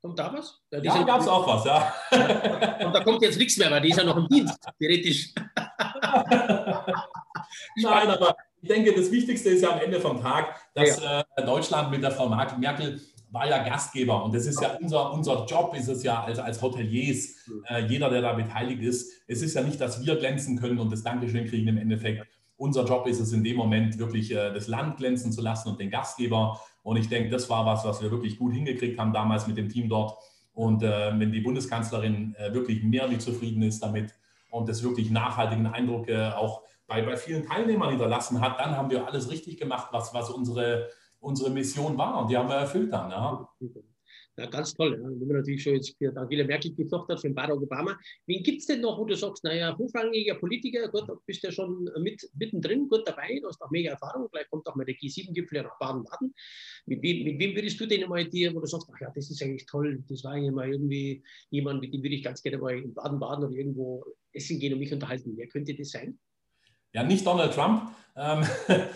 [0.00, 0.60] Kommt da was?
[0.70, 1.92] Ja, ja gab es auch was, ja.
[2.86, 5.34] Und da kommt jetzt nichts mehr, weil die ist ja noch im Dienst, theoretisch.
[7.76, 11.24] Nein, aber ich denke, das Wichtigste ist ja am Ende vom Tag, dass ja.
[11.36, 13.00] äh, Deutschland mit der Frau Merkel
[13.30, 16.62] war ja Gastgeber und das ist ja unser, unser Job, ist es ja als, als
[16.62, 17.64] Hoteliers, hm.
[17.68, 19.22] äh, jeder, der da beteiligt ist.
[19.26, 22.26] Es ist ja nicht, dass wir glänzen können und das Dankeschön kriegen im Endeffekt.
[22.56, 25.78] Unser Job ist es in dem Moment wirklich äh, das Land glänzen zu lassen und
[25.78, 26.60] den Gastgeber.
[26.82, 29.68] Und ich denke, das war was, was wir wirklich gut hingekriegt haben damals mit dem
[29.68, 30.18] Team dort.
[30.54, 34.12] Und äh, wenn die Bundeskanzlerin äh, wirklich mehr wie zufrieden ist damit
[34.50, 38.90] und das wirklich nachhaltigen Eindruck äh, auch bei, bei vielen Teilnehmern hinterlassen hat, dann haben
[38.90, 40.88] wir alles richtig gemacht, was, was unsere
[41.20, 43.10] unsere Mission war und die haben wir erfüllt dann.
[43.10, 43.48] Ja.
[44.38, 44.92] Ja, ganz toll.
[44.92, 45.08] Ja.
[45.08, 47.98] Wenn man natürlich schon jetzt für Angela Merkel gesorgt hat, für Barack Obama.
[48.26, 51.50] Wen gibt es denn noch, wo du sagst, naja, hochrangiger Politiker, gut, du bist ja
[51.50, 54.94] schon mit, mittendrin, gut dabei, du hast auch mega Erfahrung, vielleicht kommt auch mal der
[54.94, 56.32] G7-Gipfel nach Baden-Baden.
[56.86, 59.28] Mit, wem, mit wem würdest du denn mal dir, wo du sagst, ach ja, das
[59.28, 62.58] ist eigentlich toll, das war eigentlich mal irgendwie jemand, mit dem würde ich ganz gerne
[62.58, 65.36] mal in Baden-Baden oder irgendwo essen gehen und mich unterhalten.
[65.36, 66.16] Wer könnte das sein?
[66.92, 67.90] Ja, nicht Donald Trump.
[68.14, 68.44] Ähm,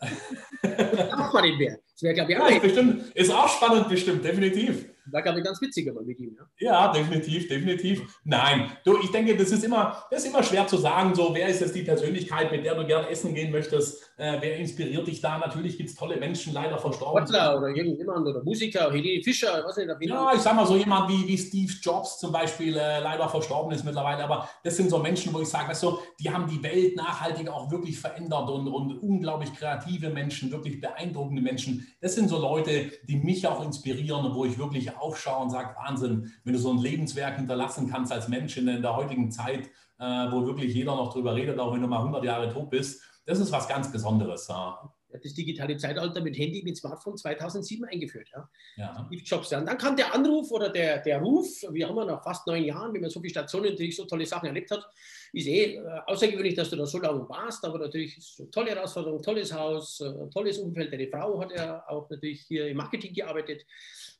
[0.00, 1.80] auch mal den Wert.
[1.92, 2.50] Das wäre, glaube ich, auch.
[2.50, 4.86] Ja, bestimmt, ist auch spannend, bestimmt, definitiv.
[5.12, 6.36] War, ich, ganz witzig aber mit ihm.
[6.58, 6.86] Ja?
[6.86, 8.20] ja, definitiv, definitiv.
[8.24, 11.48] Nein, du, ich denke, das ist, immer, das ist immer schwer zu sagen, so, wer
[11.48, 14.02] ist jetzt die Persönlichkeit, mit der du gerne essen gehen möchtest?
[14.16, 15.38] Äh, wer inspiriert dich da?
[15.38, 17.26] Natürlich gibt es tolle Menschen, leider verstorben.
[17.26, 19.88] Sportler oder irgendjemand oder Musiker, Helene Fischer, was nicht.
[20.00, 23.72] Ja, ich sag mal so jemand wie, wie Steve Jobs zum Beispiel, äh, leider verstorben
[23.72, 26.62] ist mittlerweile, aber das sind so Menschen, wo ich sage, weißt du, die haben die
[26.62, 31.86] Welt nachhaltig auch wirklich verändert und, und unglaublich kreative Menschen, wirklich beeindruckende Menschen.
[32.00, 35.74] Das sind so Leute, die mich auch inspirieren und wo ich wirklich aufschaue und sage,
[35.76, 40.04] Wahnsinn, wenn du so ein Lebenswerk hinterlassen kannst als Mensch in, der heutigen Zeit, äh,
[40.30, 43.38] wo wirklich jeder noch drüber redet, auch wenn du mal 100 Jahre tot bist, das
[43.40, 44.48] ist was ganz Besonderes.
[44.48, 44.90] Ja.
[45.10, 48.30] das digitale Zeitalter mit Handy, mit Smartphone 2007 eingeführt.
[48.32, 48.48] Ja.
[48.76, 49.04] Ja.
[49.06, 49.52] Steve Jobs.
[49.52, 52.64] Und dann kam der Anruf oder der, der Ruf, wir haben ja nach fast neun
[52.64, 54.88] Jahren, wenn man so viele Stationen natürlich so tolle Sachen erlebt hat,
[55.32, 59.22] ist eh äh, außergewöhnlich, dass du da so lange warst, aber natürlich eine tolle Herausforderung,
[59.22, 60.92] tolles Haus, äh, tolles Umfeld.
[60.92, 63.66] Deine Frau hat ja auch natürlich hier im Marketing gearbeitet,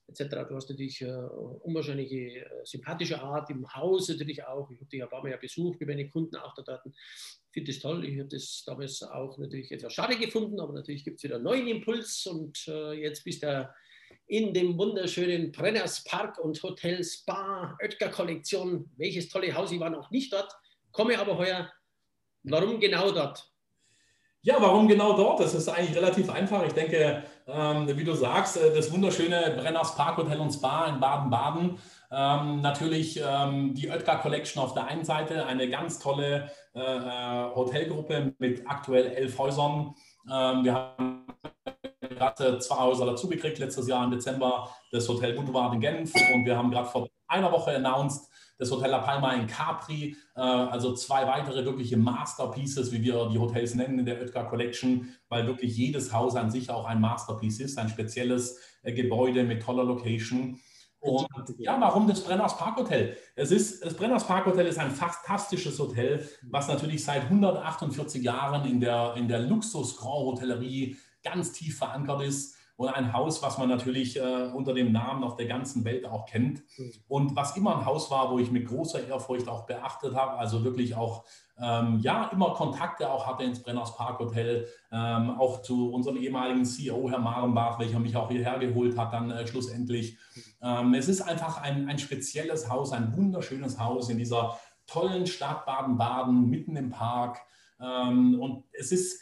[0.08, 0.48] etc.
[0.48, 4.70] Du hast natürlich äh, unwahrscheinliche äh, sympathische Art im Haus natürlich auch.
[4.70, 6.86] Ich habe dich ein paar Mal ja besucht mit meinen Kunden auch da dort.
[6.86, 6.92] Ich
[7.52, 8.04] finde das toll.
[8.04, 11.44] Ich habe das damals auch natürlich etwas schade gefunden, aber natürlich gibt es wieder einen
[11.44, 13.68] neuen Impuls und äh, jetzt bist du
[14.26, 18.90] in dem wunderschönen Brenners Park und Hotel Spa Oetker Kollektion.
[18.96, 20.52] Welches tolle Haus, ich war noch nicht dort
[20.98, 21.72] komme aber heuer.
[22.42, 23.48] Warum genau dort?
[24.48, 25.40] Ja, warum genau dort?
[25.40, 26.64] Das ist eigentlich relativ einfach.
[26.64, 31.00] Ich denke, ähm, wie du sagst, äh, das wunderschöne Brenners Park Hotel und Spa in
[31.00, 31.78] Baden-Baden.
[32.11, 37.54] Ähm, natürlich ähm, die Oetker Collection auf der einen Seite, eine ganz tolle äh, äh
[37.54, 39.94] Hotelgruppe mit aktuell elf Häusern.
[40.32, 41.26] Ähm, wir haben
[42.00, 46.56] gerade zwei Häuser dazugekriegt letztes Jahr im Dezember, das Hotel Boulevard in Genf und wir
[46.56, 51.26] haben gerade vor einer Woche announced, das Hotel La Palma in Capri, äh, also zwei
[51.26, 56.12] weitere wirkliche Masterpieces, wie wir die Hotels nennen in der Oetker Collection, weil wirklich jedes
[56.12, 60.58] Haus an sich auch ein Masterpiece ist, ein spezielles äh, Gebäude mit toller Location.
[61.00, 63.16] Und ja, warum das Brenners Park Hotel?
[63.36, 68.68] Es ist, das Brenners Park Hotel ist ein fantastisches Hotel, was natürlich seit 148 Jahren
[68.68, 74.16] in der, in der Luxus-Grand-Hotellerie ganz tief verankert ist und ein Haus, was man natürlich
[74.16, 76.62] äh, unter dem Namen auf der ganzen Welt auch kennt.
[76.78, 76.92] Mhm.
[77.08, 80.62] Und was immer ein Haus war, wo ich mit großer Ehrfurcht auch beachtet habe, also
[80.62, 81.24] wirklich auch
[81.60, 86.64] ähm, ja immer Kontakte auch hatte ins Brenners Park Hotel, ähm, auch zu unserem ehemaligen
[86.64, 90.16] CEO, Herr Marenbach, welcher mich auch hierher geholt hat, dann äh, schlussendlich.
[90.62, 95.66] Ähm, es ist einfach ein, ein spezielles Haus, ein wunderschönes Haus in dieser tollen Stadt
[95.66, 97.40] Baden-Baden, mitten im Park.
[97.80, 99.20] Ähm, und es ist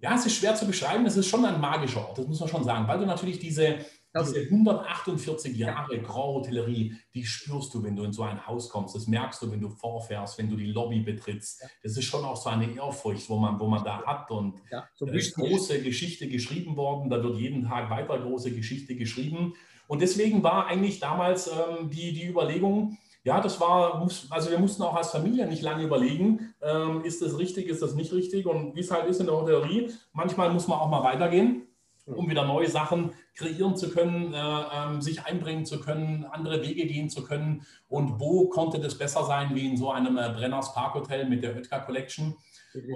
[0.00, 1.06] ja, es ist schwer zu beschreiben.
[1.06, 3.78] Es ist schon ein magischer Ort, das muss man schon sagen, weil du natürlich diese,
[4.18, 8.94] diese 148 Jahre Grand-Hotellerie, die spürst du, wenn du in so ein Haus kommst.
[8.94, 11.64] Das merkst du, wenn du vorfährst, wenn du die Lobby betrittst.
[11.82, 14.30] Das ist schon auch so eine Ehrfurcht, wo man, wo man da hat.
[14.30, 17.10] Und ja, so da ist große Geschichte geschrieben worden.
[17.10, 19.54] Da wird jeden Tag weiter große Geschichte geschrieben.
[19.86, 24.82] Und deswegen war eigentlich damals ähm, die, die Überlegung, ja, das war, also wir mussten
[24.82, 28.46] auch als Familie nicht lange überlegen, ähm, ist das richtig, ist das nicht richtig?
[28.46, 31.66] Und wie es halt ist in der Hotellerie, manchmal muss man auch mal weitergehen,
[32.06, 36.86] um wieder neue Sachen kreieren zu können, äh, ähm, sich einbringen zu können, andere Wege
[36.86, 37.66] gehen zu können.
[37.88, 41.42] Und wo konnte das besser sein wie in so einem äh, Brenners Park Hotel mit
[41.42, 42.36] der Oetker Collection?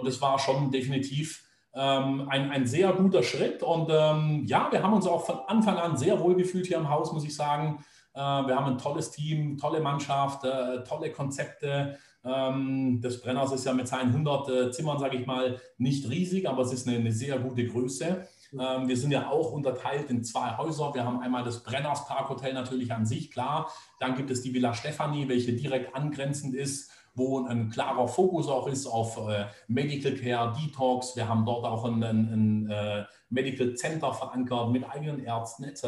[0.00, 3.62] Und es war schon definitiv ähm, ein, ein sehr guter Schritt.
[3.62, 6.88] Und ähm, ja, wir haben uns auch von Anfang an sehr wohl gefühlt hier im
[6.88, 7.84] Haus, muss ich sagen.
[8.14, 11.98] Äh, wir haben ein tolles Team, tolle Mannschaft, äh, tolle Konzepte.
[12.24, 16.48] Ähm, das Brenners ist ja mit seinen 100 äh, Zimmern, sage ich mal, nicht riesig,
[16.48, 18.26] aber es ist eine, sehr gute Größe.
[18.52, 20.94] Ähm, wir sind ja auch unterteilt in zwei Häuser.
[20.94, 23.70] Wir haben einmal das Brenners Parkhotel natürlich an sich, klar.
[23.98, 28.66] Dann gibt es die Villa Stefanie, welche direkt angrenzend ist wo ein klarer Fokus auch
[28.66, 31.14] ist auf äh, Medical Care, Detox.
[31.14, 35.84] Wir haben dort auch ein, ein, ein äh, Medical Center verankert mit eigenen Ärzten etc.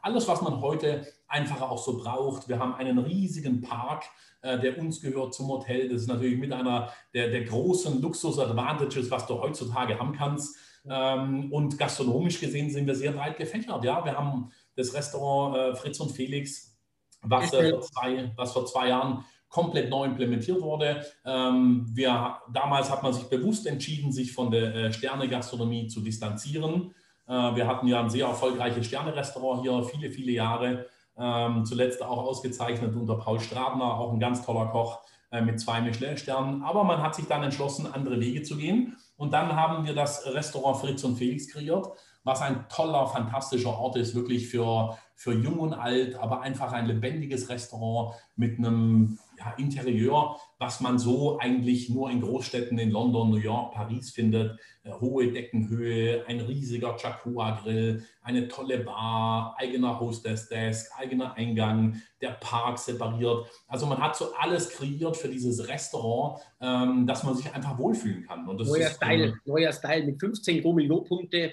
[0.00, 2.48] Alles, was man heute einfach auch so braucht.
[2.48, 4.04] Wir haben einen riesigen Park,
[4.40, 5.90] äh, der uns gehört zum Hotel.
[5.90, 10.56] Das ist natürlich mit einer der, der großen Luxus-Advantages, was du heutzutage haben kannst.
[10.88, 13.84] Ähm, und gastronomisch gesehen sind wir sehr breit gefächert.
[13.84, 16.76] Ja, wir haben das Restaurant äh, Fritz und Felix,
[17.22, 21.06] was, äh, vor zwei, was vor zwei Jahren komplett neu implementiert wurde.
[21.24, 26.92] Ähm, wir, damals hat man sich bewusst entschieden, sich von der äh, Sterne-Gastronomie zu distanzieren.
[27.28, 30.86] Äh, wir hatten ja ein sehr erfolgreiches Sterne-Restaurant hier, viele, viele Jahre.
[31.16, 34.98] Ähm, zuletzt auch ausgezeichnet unter Paul Stradner, auch ein ganz toller Koch
[35.30, 36.64] äh, mit zwei Michelin-Sternen.
[36.64, 38.96] Aber man hat sich dann entschlossen, andere Wege zu gehen.
[39.16, 41.86] Und dann haben wir das Restaurant Fritz und Felix kreiert,
[42.24, 46.86] was ein toller, fantastischer Ort ist, wirklich für, für jung und alt, aber einfach ein
[46.86, 53.30] lebendiges Restaurant mit einem ja, Interieur, was man so eigentlich nur in Großstädten in London,
[53.30, 54.58] New York, Paris findet.
[54.84, 62.78] Äh, hohe Deckenhöhe, ein riesiger Chakua-Grill, eine tolle Bar, eigener Hostess-Desk, eigener Eingang, der Park
[62.78, 63.46] separiert.
[63.66, 68.26] Also man hat so alles kreiert für dieses Restaurant, ähm, dass man sich einfach wohlfühlen
[68.26, 68.44] kann.
[68.44, 71.52] neuer, ist, Style, äh, neuer Style mit 15 Gomilot-Punkte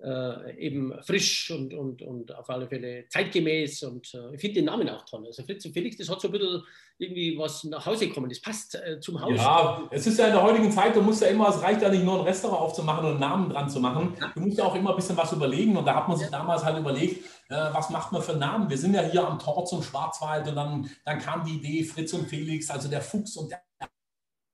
[0.00, 3.82] äh, eben frisch und, und, und auf alle Fälle zeitgemäß.
[3.82, 5.26] Und äh, ich finde den Namen auch toll.
[5.26, 6.62] Also Fritz und Felix, das hat so ein bisschen
[6.98, 8.28] irgendwie was nach Hause kommen.
[8.28, 9.36] Das passt äh, zum Haus.
[9.36, 11.88] Ja, es ist ja in der heutigen Zeit, du musst ja immer, es reicht ja
[11.88, 14.16] nicht nur ein Restaurant aufzumachen und einen Namen dran zu machen.
[14.34, 15.76] Du musst ja auch immer ein bisschen was überlegen.
[15.76, 18.70] Und da hat man sich damals halt überlegt, äh, was macht man für einen Namen?
[18.70, 22.12] Wir sind ja hier am Tor zum Schwarzwald und dann, dann kam die Idee Fritz
[22.12, 23.60] und Felix, also der Fuchs und der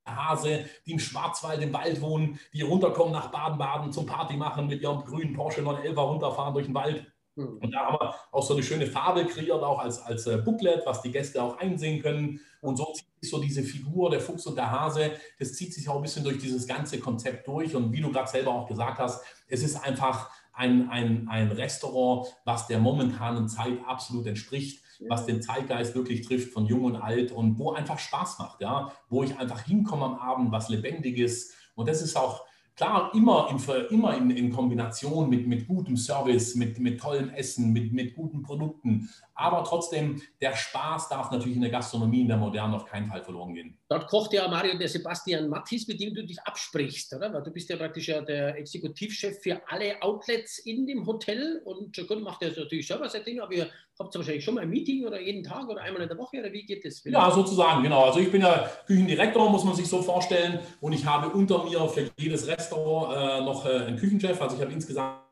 [0.05, 4.81] Hase, die im Schwarzwald im Wald wohnen, die runterkommen nach Baden-Baden zum Party machen mit
[4.81, 7.05] ihrem grünen Porsche 911 runterfahren durch den Wald.
[7.35, 7.57] Hm.
[7.61, 10.85] Und da haben wir auch so eine schöne Farbe kreiert, auch als, als äh, Booklet,
[10.85, 12.39] was die Gäste auch einsehen können.
[12.61, 15.89] Und so zieht sich so diese Figur, der Fuchs und der Hase, das zieht sich
[15.89, 17.75] auch ein bisschen durch dieses ganze Konzept durch.
[17.75, 22.27] Und wie du gerade selber auch gesagt hast, es ist einfach ein, ein, ein Restaurant,
[22.45, 27.31] was der momentanen Zeit absolut entspricht was den Zeitgeist wirklich trifft von jung und alt
[27.31, 31.53] und wo einfach Spaß macht, ja, wo ich einfach hinkomme am Abend, was Lebendiges.
[31.75, 33.57] Und das ist auch, Klar, immer in,
[33.89, 38.41] immer in, in Kombination mit, mit gutem Service, mit, mit tollem Essen, mit, mit guten
[38.41, 39.09] Produkten.
[39.35, 43.21] Aber trotzdem, der Spaß darf natürlich in der Gastronomie in der Moderne auf keinen Fall
[43.21, 43.77] verloren gehen.
[43.89, 47.33] Dort kocht ja Mario der Sebastian Mattis, mit dem du dich absprichst, oder?
[47.33, 51.95] Weil du bist ja praktisch ja der Exekutivchef für alle Outlets in dem Hotel und
[52.07, 53.67] gut, macht er natürlich selber sein Ding, aber ihr
[53.99, 56.51] habt wahrscheinlich schon mal ein Meeting oder jeden Tag oder einmal in der Woche oder
[56.51, 57.03] wie geht das?
[57.03, 58.05] Ja, sozusagen, genau.
[58.05, 61.87] Also ich bin ja Küchendirektor, muss man sich so vorstellen und ich habe unter mir
[61.89, 65.25] für jedes Restaurant äh, noch äh, einen Küchenchef, also ich habe insgesamt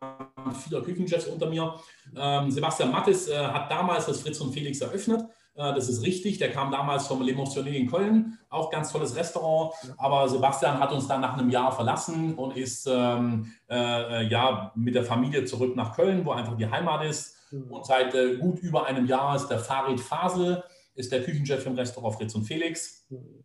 [0.53, 1.73] vier Küchenchefs unter mir.
[2.15, 5.21] Ähm, Sebastian Mattes äh, hat damals das Fritz und Felix eröffnet.
[5.55, 6.37] Äh, das ist richtig.
[6.37, 8.39] Der kam damals vom Le Motionné in Köln.
[8.49, 9.73] Auch ganz tolles Restaurant.
[9.97, 14.95] Aber Sebastian hat uns dann nach einem Jahr verlassen und ist ähm, äh, ja, mit
[14.95, 17.35] der Familie zurück nach Köln, wo einfach die Heimat ist.
[17.51, 17.71] Mhm.
[17.71, 20.63] Und seit äh, gut über einem Jahr ist der Farid Fasel,
[20.95, 23.05] ist der Küchenchef im Restaurant Fritz und Felix.
[23.09, 23.43] Mhm.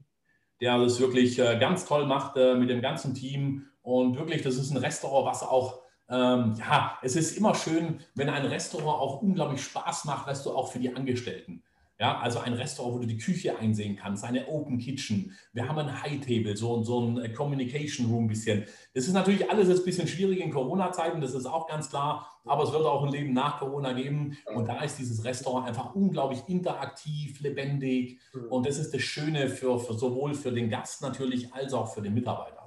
[0.61, 3.67] Der das wirklich äh, ganz toll macht äh, mit dem ganzen Team.
[3.83, 5.81] Und wirklich, das ist ein Restaurant, was auch
[6.11, 10.53] ähm, ja, es ist immer schön, wenn ein Restaurant auch unglaublich Spaß macht, weißt du,
[10.53, 11.63] auch für die Angestellten.
[12.01, 15.37] Ja, also ein Restaurant, wo du die Küche einsehen kannst, eine Open Kitchen.
[15.53, 18.67] Wir haben ein High Table, so, so ein äh, Communication Room ein bisschen.
[18.95, 22.63] Das ist natürlich alles ein bisschen schwierig in Corona-Zeiten, das ist auch ganz klar, aber
[22.63, 24.39] es wird auch ein Leben nach Corona geben.
[24.55, 28.21] Und da ist dieses Restaurant einfach unglaublich interaktiv, lebendig.
[28.49, 32.01] Und das ist das Schöne für, für sowohl für den Gast natürlich als auch für
[32.01, 32.58] den Mitarbeiter.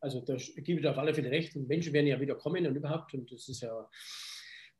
[0.00, 1.54] Also da gebe ich auf alle Fälle recht.
[1.56, 3.14] Und Menschen werden ja wieder kommen und überhaupt.
[3.14, 3.88] Und das ist ja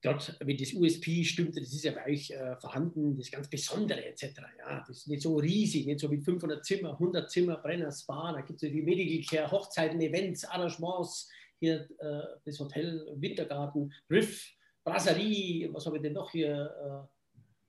[0.03, 4.05] dort, wenn das USP stimmt, das ist ja bei euch äh, vorhanden, das ganz Besondere
[4.05, 4.41] etc.
[4.59, 8.33] Ja, das ist nicht so riesig, nicht so mit 500 Zimmer, 100 Zimmer, Brenner, Spa,
[8.33, 13.93] da gibt es ja die Medical Care, Hochzeiten, Events, Arrangements, hier äh, das Hotel, Wintergarten,
[14.11, 14.51] Riff,
[14.83, 17.09] Brasserie, was habe ich denn noch hier?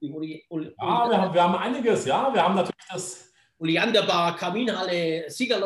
[0.01, 3.30] Äh, Uli, Uli, ja, wir haben, wir haben einiges, ja, wir haben natürlich das
[3.61, 5.59] Oleander Bar, Kaminhalle, Sieger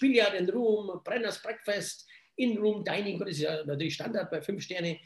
[0.00, 4.96] Billard and Room, Brenners Breakfast, In-Room Dining, das ist ja natürlich Standard bei fünf Sterne.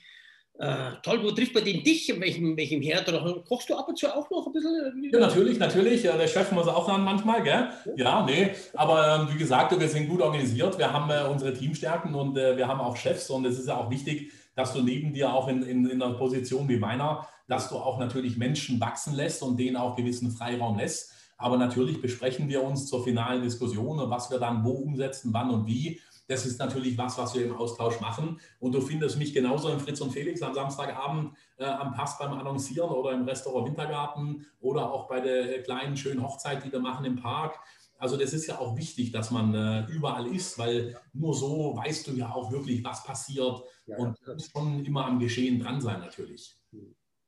[0.59, 2.09] Äh, toll, wo trifft man den dich?
[2.09, 3.09] In welchem, welchem Herd?
[3.09, 5.11] Oder kochst du ab und zu auch noch ein bisschen?
[5.13, 6.03] Ja, natürlich, natürlich.
[6.03, 7.69] Der Chef muss auch ran manchmal, gell?
[7.97, 8.53] Ja, nee.
[8.73, 10.79] Aber ähm, wie gesagt, wir sind gut organisiert.
[10.79, 13.29] Wir haben äh, unsere Teamstärken und äh, wir haben auch Chefs.
[13.29, 16.15] Und es ist ja auch wichtig, dass du neben dir auch in, in, in einer
[16.15, 20.79] Position wie meiner, dass du auch natürlich Menschen wachsen lässt und denen auch gewissen Freiraum
[20.79, 21.16] lässt.
[21.37, 25.51] Aber natürlich besprechen wir uns zur finalen Diskussion und was wir dann wo umsetzen, wann
[25.51, 26.01] und wie.
[26.29, 28.41] Das ist natürlich was, was wir im Austausch machen.
[28.59, 32.33] Und du findest mich genauso im Fritz und Felix am Samstagabend äh, am Pass beim
[32.33, 37.05] Annoncieren oder im Restaurant Wintergarten oder auch bei der kleinen schönen Hochzeit, die wir machen
[37.05, 37.59] im Park.
[37.99, 42.09] Also das ist ja auch wichtig, dass man äh, überall ist, weil nur so weißt
[42.09, 44.19] du ja auch wirklich, was passiert ja, und
[44.53, 46.59] schon immer am Geschehen dran sein natürlich.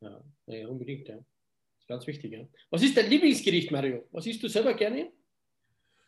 [0.00, 1.18] Ja, ja unbedingt, ja.
[1.88, 2.40] Ganz wichtig, ja.
[2.70, 4.04] Was ist dein Lieblingsgericht, Mario?
[4.12, 5.10] Was isst du selber gerne?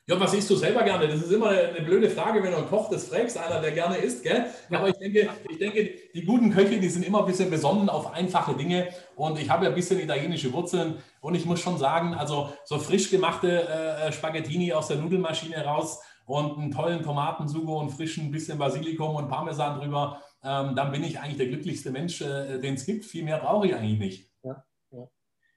[0.06, 1.06] Ja, was isst du selber gerne?
[1.08, 3.96] Das ist immer eine, blöde Frage, wenn du einen Koch das fragst, einer, der gerne
[3.96, 4.46] isst, gell?
[4.70, 8.12] Aber ich denke, ich denke, die guten Köche, die sind immer ein bisschen besonnen auf
[8.12, 8.88] einfache Dinge.
[9.14, 10.96] Und ich habe ja ein bisschen italienische Wurzeln.
[11.20, 16.00] Und ich muss schon sagen, also so frisch gemachte äh, Spaghettini aus der Nudelmaschine raus
[16.26, 21.20] und einen tollen Tomatensugo und frischen bisschen Basilikum und Parmesan drüber, ähm, dann bin ich
[21.20, 23.04] eigentlich der glücklichste Mensch, äh, den es gibt.
[23.04, 24.29] Viel mehr brauche ich eigentlich nicht.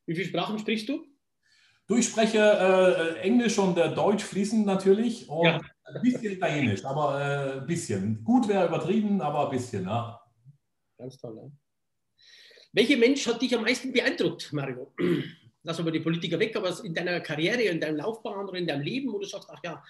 [0.06, 1.06] Wie viele Sprachen sprichst du?
[1.88, 5.62] Du, ich spreche äh, Englisch und äh, Deutsch fließend natürlich und ja.
[5.84, 8.24] ein bisschen Italienisch, aber äh, ein bisschen.
[8.24, 9.84] Gut wäre übertrieben, aber ein bisschen.
[9.84, 10.22] Ja.
[10.98, 11.36] Ganz toll.
[11.36, 11.52] Ja.
[12.72, 14.94] Welcher Mensch hat dich am meisten beeindruckt, Mario?
[15.64, 18.82] Lass aber die Politiker weg, aber in deiner Karriere, in deinem Laufbahn oder in deinem
[18.82, 19.82] Leben, wo du sagst, ach ja,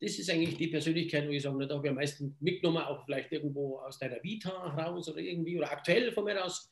[0.00, 3.04] das ist eigentlich die Persönlichkeit, wo ich sage, da habe ich am meisten mitgenommen, auch
[3.04, 6.70] vielleicht irgendwo aus deiner Vita raus oder irgendwie oder aktuell von mir aus.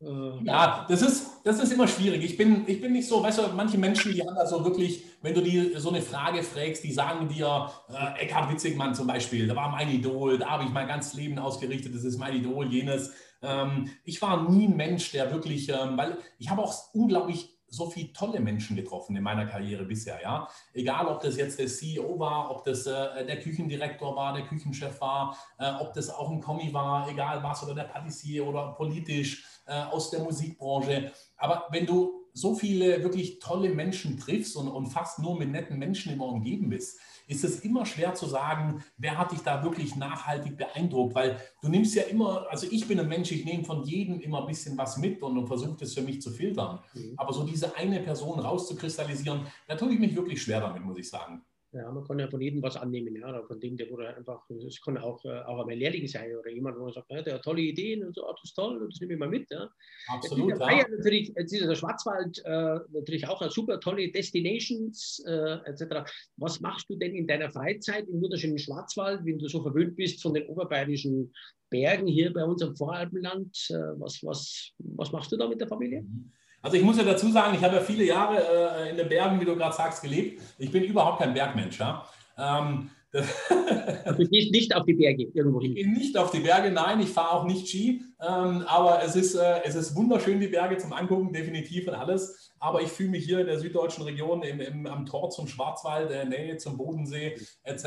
[0.00, 2.24] Äh, ja, das ist, das ist immer schwierig.
[2.24, 5.04] Ich bin, ich bin nicht so, weißt du, manche Menschen, die haben da so wirklich,
[5.22, 9.48] wenn du die so eine Frage fragst, die sagen dir, äh, Eckhard Witzigmann zum Beispiel,
[9.48, 12.66] da war mein Idol, da habe ich mein ganzes Leben ausgerichtet, das ist mein Idol,
[12.72, 13.12] jenes.
[13.42, 17.90] Ähm, ich war nie ein Mensch, der wirklich, ähm, weil ich habe auch unglaublich so
[17.90, 20.48] viele tolle Menschen getroffen in meiner Karriere bisher, ja.
[20.72, 25.00] Egal, ob das jetzt der CEO war, ob das äh, der Küchendirektor war, der Küchenchef
[25.00, 29.44] war, äh, ob das auch ein Kommi war, egal was, oder der Patissier oder politisch
[29.74, 31.12] aus der Musikbranche.
[31.36, 35.78] Aber wenn du so viele wirklich tolle Menschen triffst und, und fast nur mit netten
[35.78, 39.96] Menschen immer umgeben bist, ist es immer schwer zu sagen, wer hat dich da wirklich
[39.96, 43.82] nachhaltig beeindruckt, weil du nimmst ja immer, also ich bin ein Mensch, ich nehme von
[43.84, 46.80] jedem immer ein bisschen was mit und, und versuche das für mich zu filtern.
[46.94, 47.14] Mhm.
[47.18, 51.08] Aber so diese eine Person rauszukristallisieren, da tue ich mich wirklich schwer damit, muss ich
[51.08, 51.42] sagen.
[51.72, 54.80] Ja, man kann ja von jedem was annehmen, ja, von dem, der wurde einfach, es
[54.80, 57.42] kann auch, äh, auch einmal Lehrling sein oder jemand, wo man sagt, ja, der hat
[57.42, 59.50] tolle Ideen und so, oh, das ist toll und das nehme ich mal mit.
[59.50, 59.68] Ja.
[60.08, 60.48] Absolut.
[60.48, 60.96] Jetzt ist, ja.
[60.96, 66.10] natürlich, jetzt ist der Schwarzwald äh, natürlich auch eine super tolle Destinations äh, etc.
[66.38, 70.22] Was machst du denn in deiner Freizeit im wunderschönen Schwarzwald, wenn du so verwöhnt bist
[70.22, 71.34] von den oberbayerischen
[71.68, 73.54] Bergen hier bei uns im Voralpenland?
[73.68, 76.00] Äh, was, was, was machst du da mit der Familie?
[76.00, 76.32] Mhm.
[76.62, 79.40] Also ich muss ja dazu sagen, ich habe ja viele Jahre äh, in den Bergen,
[79.40, 80.42] wie du gerade sagst, gelebt.
[80.58, 81.78] Ich bin überhaupt kein Bergmensch.
[81.78, 82.04] Ja?
[82.36, 85.70] Ähm, du gehst nicht auf die Berge irgendwo hin.
[85.70, 88.02] Ich gehe nicht auf die Berge, nein, ich fahre auch nicht Ski.
[88.20, 92.52] Ähm, aber es ist, äh, es ist wunderschön, die Berge zum Angucken, definitiv und alles.
[92.58, 96.10] Aber ich fühle mich hier in der süddeutschen Region, im, im, am Tor zum Schwarzwald,
[96.10, 97.86] der Nähe zum Bodensee etc.,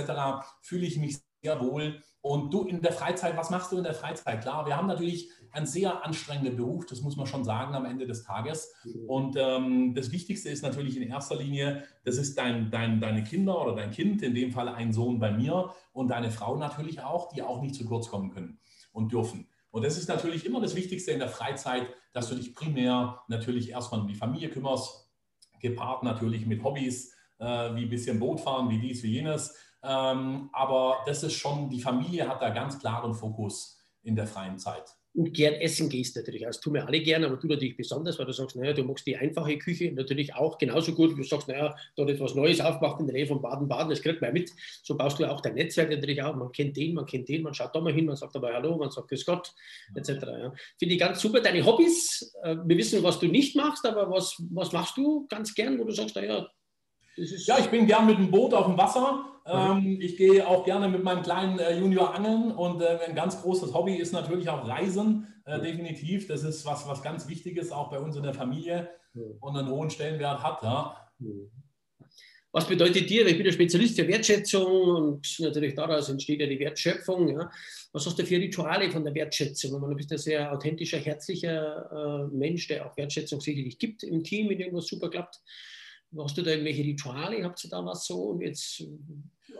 [0.61, 2.01] fühle ich mich sehr wohl.
[2.21, 4.41] Und du in der Freizeit, was machst du in der Freizeit?
[4.41, 8.05] Klar, wir haben natürlich ein sehr anstrengender Beruf, das muss man schon sagen am Ende
[8.05, 8.73] des Tages.
[9.07, 13.59] Und ähm, das Wichtigste ist natürlich in erster Linie, das ist dein, dein, deine Kinder
[13.61, 17.29] oder dein Kind, in dem Fall ein Sohn bei mir und deine Frau natürlich auch,
[17.33, 18.59] die auch nicht zu kurz kommen können
[18.93, 19.47] und dürfen.
[19.71, 23.71] Und das ist natürlich immer das Wichtigste in der Freizeit, dass du dich primär natürlich
[23.71, 25.09] erstmal um die Familie kümmerst,
[25.59, 27.45] gepaart natürlich mit Hobbys, äh,
[27.75, 29.55] wie ein bisschen Boot fahren, wie dies, wie jenes.
[29.83, 34.57] Ähm, aber das ist schon, die Familie hat da ganz klaren Fokus in der freien
[34.57, 36.43] Zeit und gern essen gehst natürlich.
[36.43, 39.05] Das tun wir alle gerne, aber du natürlich besonders, weil du sagst, naja, du magst
[39.05, 43.07] die einfache Küche natürlich auch genauso gut, du sagst, naja, hat etwas Neues aufgemacht in
[43.07, 44.51] der Nähe von Baden-Baden, das kriegt man mit.
[44.83, 46.35] So baust du auch dein Netzwerk natürlich auch.
[46.35, 48.77] Man kennt den, man kennt den, man schaut da mal hin, man sagt dabei Hallo,
[48.77, 49.53] man sagt Grüß Gott,
[49.95, 50.09] etc.
[50.21, 50.53] Ja.
[50.79, 51.41] Finde ich ganz super.
[51.41, 55.53] Deine Hobbys, äh, wir wissen, was du nicht machst, aber was, was machst du ganz
[55.53, 56.47] gern, wo du sagst, naja,
[57.15, 59.25] ja, ich bin gern mit dem Boot auf dem Wasser.
[59.45, 63.41] Ähm, ich gehe auch gerne mit meinem kleinen äh, Junior angeln und äh, ein ganz
[63.41, 66.27] großes Hobby ist natürlich auch Reisen, äh, definitiv.
[66.27, 68.89] Das ist was, was ganz Wichtiges, auch bei uns in der Familie
[69.39, 70.63] und einen hohen Stellenwert hat.
[70.63, 70.95] Ja.
[72.53, 76.59] Was bedeutet dir, ich bin der Spezialist für Wertschätzung und natürlich daraus entsteht ja die
[76.59, 77.29] Wertschöpfung.
[77.29, 77.49] Ja.
[77.93, 79.79] Was hast du für Rituale von der Wertschätzung?
[79.79, 84.49] Du bist ein sehr authentischer, herzlicher äh, Mensch, der auch Wertschätzung sicherlich gibt im Team,
[84.49, 85.39] wenn irgendwas super klappt.
[86.17, 87.43] Hast du da irgendwelche Rituale?
[87.43, 88.29] Habt ihr da was so?
[88.29, 88.87] Und jetzt ja,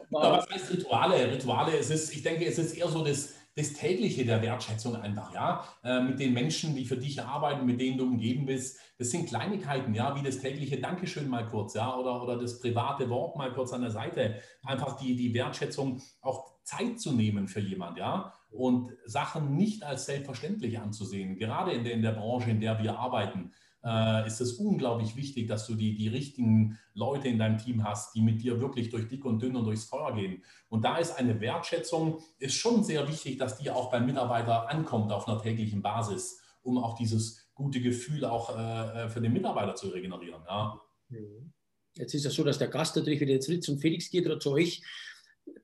[0.09, 1.31] was heißt Rituale?
[1.31, 5.33] Rituale, es ist, ich denke, es ist eher so das, das tägliche der Wertschätzung einfach,
[5.33, 8.79] ja, äh, mit den Menschen, die für dich arbeiten, mit denen du umgeben bist.
[8.97, 13.09] Das sind Kleinigkeiten, ja, wie das tägliche Dankeschön mal kurz, ja, oder, oder das private
[13.09, 14.41] Wort mal kurz an der Seite.
[14.63, 20.05] Einfach die, die Wertschätzung, auch Zeit zu nehmen für jemand, ja, und Sachen nicht als
[20.05, 23.53] selbstverständlich anzusehen, gerade in der, in der Branche, in der wir arbeiten
[23.83, 28.15] äh, ist es unglaublich wichtig, dass du die, die richtigen Leute in deinem Team hast,
[28.15, 30.43] die mit dir wirklich durch dick und dünn und durchs Feuer gehen.
[30.69, 35.11] Und da ist eine Wertschätzung, ist schon sehr wichtig, dass die auch beim Mitarbeiter ankommt
[35.11, 39.89] auf einer täglichen Basis, um auch dieses gute Gefühl auch äh, für den Mitarbeiter zu
[39.89, 40.41] regenerieren.
[40.47, 40.79] Ja.
[41.09, 41.53] Mhm.
[41.95, 44.39] Jetzt ist es so, dass der Gast natürlich wieder jetzt Ritz und Felix geht oder
[44.39, 44.81] zu euch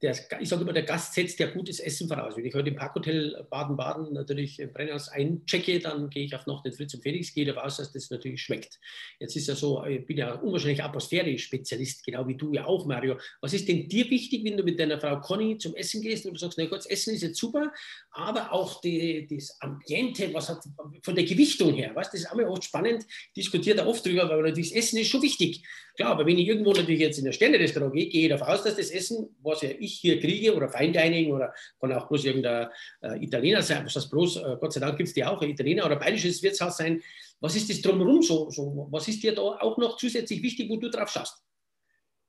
[0.02, 2.36] der, ich sage immer, der Gast setzt ja gutes Essen voraus.
[2.38, 6.66] Wenn ich heute im Parkhotel Baden-Baden natürlich im Brennhaus einchecke, dann gehe ich auf Nacht
[6.66, 8.80] den Fritz und Felix, gehe davon aus, dass das natürlich schmeckt.
[9.20, 13.18] Jetzt ist ja so, ich bin ja unwahrscheinlich Atmosphäre-Spezialist, genau wie du ja auch, Mario.
[13.42, 16.34] Was ist denn dir wichtig, wenn du mit deiner Frau Conny zum Essen gehst und
[16.34, 17.72] du sagst, na gut, das Essen ist jetzt super,
[18.12, 20.64] aber auch die, das Ambiente, was hat
[21.04, 24.42] von der Gewichtung her, weißt, das ist auch oft spannend, diskutiert da oft drüber, weil
[24.42, 25.64] natürlich das Essen ist schon wichtig.
[25.98, 28.64] Klar, aber wenn ich irgendwo natürlich jetzt in ein Sterne-Restaurant gehe, gehe ich davon aus,
[28.64, 32.24] dass das Essen, was ja ich hier kriege, oder Fine Dining, oder kann auch bloß
[32.26, 32.68] irgendein
[33.02, 35.50] äh, Italiener sein, was das bloß, äh, Gott sei Dank gibt es die auch, ein
[35.50, 37.02] Italiener oder bayerisches Wirtshaus sein.
[37.40, 38.88] Was ist das drumherum so, so?
[38.92, 41.44] Was ist dir da auch noch zusätzlich wichtig, wo du drauf schaust?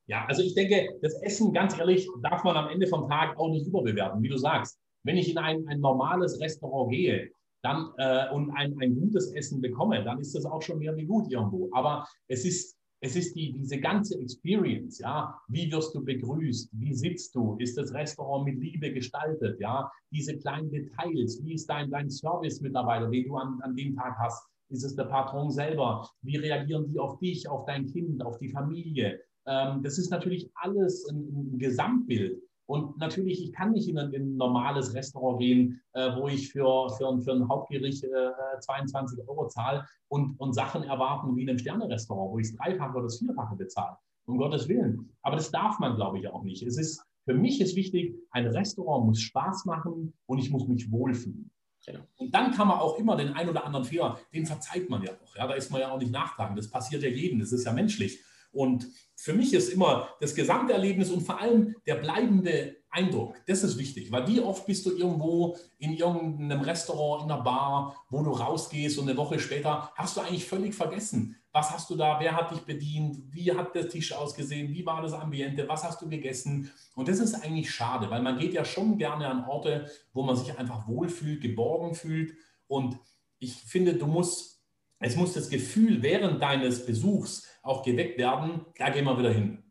[0.06, 3.50] Ja, also ich denke, das Essen, ganz ehrlich, darf man am Ende vom Tag auch
[3.50, 4.78] nicht überbewerten, wie du sagst.
[5.02, 7.30] Wenn ich in ein, ein normales Restaurant gehe,
[7.62, 11.04] dann äh, und ein, ein gutes Essen bekomme, dann ist das auch schon mehr wie
[11.04, 11.68] gut irgendwo.
[11.72, 15.40] Aber es ist es ist die, diese ganze Experience, ja.
[15.48, 16.70] Wie wirst du begrüßt?
[16.72, 17.56] Wie sitzt du?
[17.58, 19.60] Ist das Restaurant mit Liebe gestaltet?
[19.60, 19.90] Ja.
[20.10, 21.40] Diese kleinen Details.
[21.44, 24.48] Wie ist dein, dein Service-Mitarbeiter, den du an, an dem Tag hast?
[24.70, 26.08] Ist es der Patron selber?
[26.22, 29.20] Wie reagieren die auf dich, auf dein Kind, auf die Familie?
[29.46, 32.42] Ähm, das ist natürlich alles ein, ein Gesamtbild.
[32.68, 36.52] Und natürlich, ich kann nicht in ein, in ein normales Restaurant gehen, äh, wo ich
[36.52, 41.48] für, für, für ein Hauptgericht äh, 22 Euro zahle und, und Sachen erwarten wie in
[41.48, 43.96] einem Sterne-Restaurant, wo ich das Dreifache oder das Vierfache bezahle.
[44.26, 45.08] Um Gottes Willen.
[45.22, 46.62] Aber das darf man, glaube ich, auch nicht.
[46.62, 50.92] Es ist, für mich ist wichtig, ein Restaurant muss Spaß machen und ich muss mich
[50.92, 51.50] wohlfühlen.
[51.86, 52.00] Genau.
[52.18, 55.12] Und dann kann man auch immer den ein oder anderen Fehler, den verzeiht man ja
[55.12, 55.36] auch.
[55.36, 56.58] Ja, da ist man ja auch nicht nachtragend.
[56.58, 58.20] Das passiert ja jedem, das ist ja menschlich.
[58.52, 63.62] Und für mich ist immer das gesamte Erlebnis und vor allem der bleibende Eindruck, das
[63.62, 68.22] ist wichtig, weil wie oft bist du irgendwo in irgendeinem Restaurant, in einer Bar, wo
[68.22, 72.18] du rausgehst und eine Woche später hast du eigentlich völlig vergessen, was hast du da,
[72.20, 76.00] wer hat dich bedient, wie hat der Tisch ausgesehen, wie war das Ambiente, was hast
[76.00, 76.70] du gegessen.
[76.94, 80.36] Und das ist eigentlich schade, weil man geht ja schon gerne an Orte, wo man
[80.36, 82.34] sich einfach wohlfühlt, geborgen fühlt.
[82.68, 82.98] Und
[83.38, 84.62] ich finde, du musst,
[85.00, 89.62] es muss das Gefühl während deines Besuchs auch geweckt werden, da gehen wir wieder hin.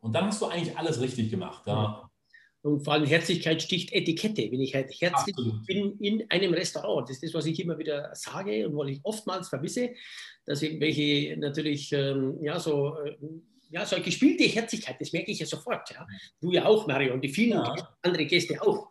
[0.00, 1.66] Und dann hast du eigentlich alles richtig gemacht.
[1.66, 2.10] Ja.
[2.62, 4.50] Und vor allem Herzlichkeit sticht Etikette.
[4.50, 5.66] Wenn ich halt herzlich Absolut.
[5.66, 9.00] bin in einem Restaurant, das ist das, was ich immer wieder sage und was ich
[9.02, 9.90] oftmals vermisse,
[10.46, 13.16] dass irgendwelche natürlich, ähm, ja, so, äh,
[13.70, 15.90] ja, so eine gespielte Herzlichkeit, das merke ich ja sofort.
[15.90, 16.06] Ja.
[16.40, 17.96] Du ja auch, Mario, und die vielen ja.
[18.00, 18.88] andere Gäste auch.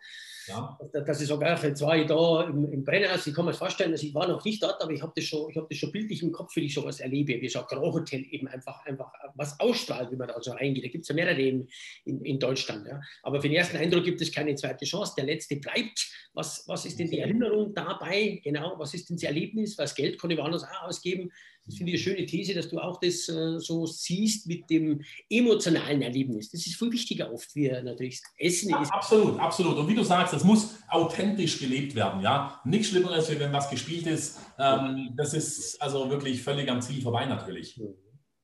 [0.47, 0.77] Ja.
[0.91, 4.03] Dass ich sogar, jetzt war ich da im, im Brennhaus, ich kann mir vorstellen, dass
[4.03, 6.31] ich war noch nicht dort, aber ich habe das, schon, hab das schon bildlich im
[6.31, 10.11] Kopf, wie ich sowas erlebe, wie so ein Grand Hotel eben einfach, einfach was ausstrahlt,
[10.11, 10.83] wie man da so reingeht.
[10.83, 11.67] Da gibt es ja mehrere in,
[12.05, 12.87] in, in Deutschland.
[12.87, 13.01] Ja.
[13.23, 15.13] Aber für den ersten Eindruck gibt es keine zweite Chance.
[15.17, 16.09] Der letzte bleibt.
[16.33, 18.41] Was, was ist denn die Erinnerung dabei?
[18.43, 19.77] Genau, was ist denn das Erlebnis?
[19.77, 21.31] Was Geld kann ich woanders auch ausgeben?
[21.66, 25.01] Das finde ich eine schöne These, dass du auch das äh, so siehst mit dem
[25.30, 26.49] emotionalen Erlebnis.
[26.49, 28.91] Das ist viel wichtiger oft, wie natürlich Essen ja, ist.
[28.91, 29.78] Absolut, absolut.
[29.78, 32.22] Und wie du sagst, das muss authentisch gelebt werden.
[32.22, 32.59] Ja?
[32.66, 34.39] Nichts Schlimmeres, wenn was gespielt ist.
[34.59, 37.78] Ähm, das ist also wirklich völlig am Ziel vorbei natürlich.
[37.78, 37.95] Mhm.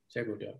[0.07, 0.53] Sehr gut, ja.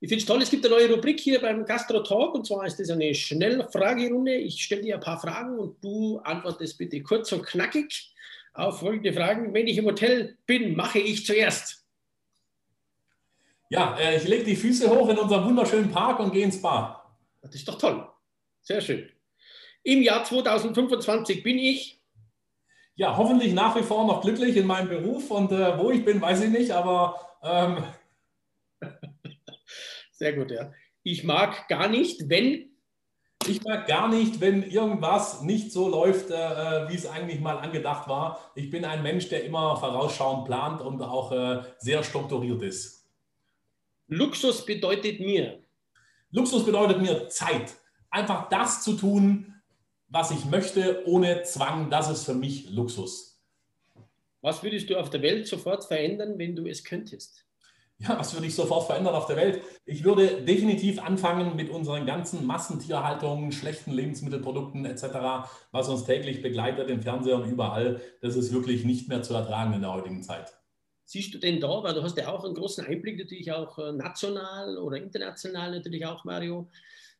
[0.00, 2.66] Ich finde es toll, es gibt eine neue Rubrik hier beim Gastro Talk und zwar
[2.66, 4.34] ist das eine Schnellfragerunde.
[4.34, 8.12] Ich stelle dir ein paar Fragen und du antwortest bitte kurz und knackig
[8.52, 9.54] auf folgende Fragen.
[9.54, 11.81] Wenn ich im Hotel bin, mache ich zuerst.
[13.72, 17.10] Ja, äh, ich lege die Füße hoch in unserem wunderschönen Park und gehe ins Spa.
[17.40, 18.06] Das ist doch toll.
[18.60, 19.08] Sehr schön.
[19.82, 22.04] Im Jahr 2025 bin ich.
[22.96, 26.20] Ja, hoffentlich nach wie vor noch glücklich in meinem Beruf und äh, wo ich bin,
[26.20, 27.18] weiß ich nicht, aber.
[27.42, 27.82] Ähm
[30.12, 30.70] Sehr gut, ja.
[31.02, 32.76] Ich mag gar nicht, wenn.
[33.48, 37.56] Ich mag gar nicht, wenn irgendwas nicht so läuft, äh, äh, wie es eigentlich mal
[37.56, 38.52] angedacht war.
[38.54, 43.01] Ich bin ein Mensch, der immer vorausschauend plant und auch äh, sehr strukturiert ist.
[44.12, 45.64] Luxus bedeutet mir?
[46.32, 47.72] Luxus bedeutet mir Zeit.
[48.10, 49.54] Einfach das zu tun,
[50.08, 53.42] was ich möchte, ohne Zwang, das ist für mich Luxus.
[54.42, 57.46] Was würdest du auf der Welt sofort verändern, wenn du es könntest?
[57.96, 59.62] Ja, was würde ich sofort verändern auf der Welt?
[59.86, 66.90] Ich würde definitiv anfangen mit unseren ganzen Massentierhaltungen, schlechten Lebensmittelprodukten etc., was uns täglich begleitet
[66.90, 68.02] im Fernseher und überall.
[68.20, 70.52] Das ist wirklich nicht mehr zu ertragen in der heutigen Zeit
[71.12, 73.92] siehst du denn da, weil du hast ja auch einen großen Einblick natürlich auch äh,
[73.92, 76.70] national oder international natürlich auch, Mario,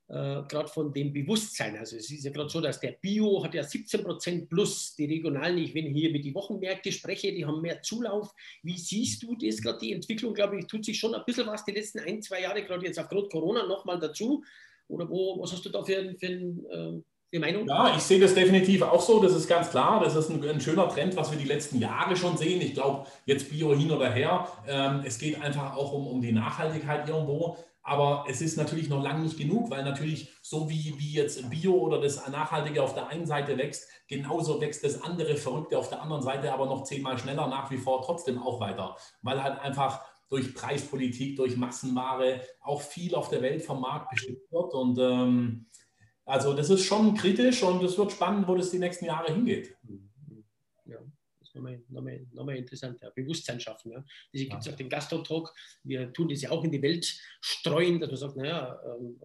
[0.09, 1.77] äh, gerade von dem Bewusstsein.
[1.77, 5.05] Also es ist ja gerade so, dass der Bio hat ja 17 Prozent plus, die
[5.05, 8.33] regionalen, ich wenn hier mit den Wochenmärkte spreche, die haben mehr Zulauf.
[8.63, 11.65] Wie siehst du das gerade, die Entwicklung, glaube ich, tut sich schon ein bisschen was
[11.67, 14.43] die letzten ein, zwei Jahre, gerade jetzt aufgrund Corona nochmal dazu.
[14.89, 17.03] Oder wo, was hast du da für, für ein äh,
[17.39, 17.67] Meinung?
[17.67, 19.23] Ja, ich sehe das definitiv auch so.
[19.23, 20.01] Das ist ganz klar.
[20.03, 22.61] Das ist ein, ein schöner Trend, was wir die letzten Jahre schon sehen.
[22.61, 24.49] Ich glaube, jetzt Bio hin oder her.
[24.67, 27.57] Ähm, es geht einfach auch um, um die Nachhaltigkeit irgendwo.
[27.85, 31.75] Aber es ist natürlich noch lange nicht genug, weil natürlich so wie, wie jetzt Bio
[31.75, 36.01] oder das Nachhaltige auf der einen Seite wächst, genauso wächst das andere Verrückte auf der
[36.01, 38.97] anderen Seite aber noch zehnmal schneller nach wie vor trotzdem auch weiter.
[39.23, 44.41] Weil halt einfach durch Preispolitik, durch Massenware auch viel auf der Welt vom Markt bestimmt
[44.51, 44.73] wird.
[44.75, 45.67] Und ähm,
[46.25, 49.77] also das ist schon kritisch und es wird spannend, wo das die nächsten Jahre hingeht.
[50.87, 50.99] Ja,
[51.41, 53.01] das ist nochmal, nochmal, nochmal interessant.
[53.03, 53.11] Ja.
[53.11, 53.93] Bewusstsein schaffen.
[53.93, 54.05] Ja.
[54.33, 55.53] Deswegen gibt es auch den Gastro-Talk.
[55.83, 57.05] Wir tun das ja auch in die Welt
[57.41, 59.17] streuen, dass man sagt, naja, ähm,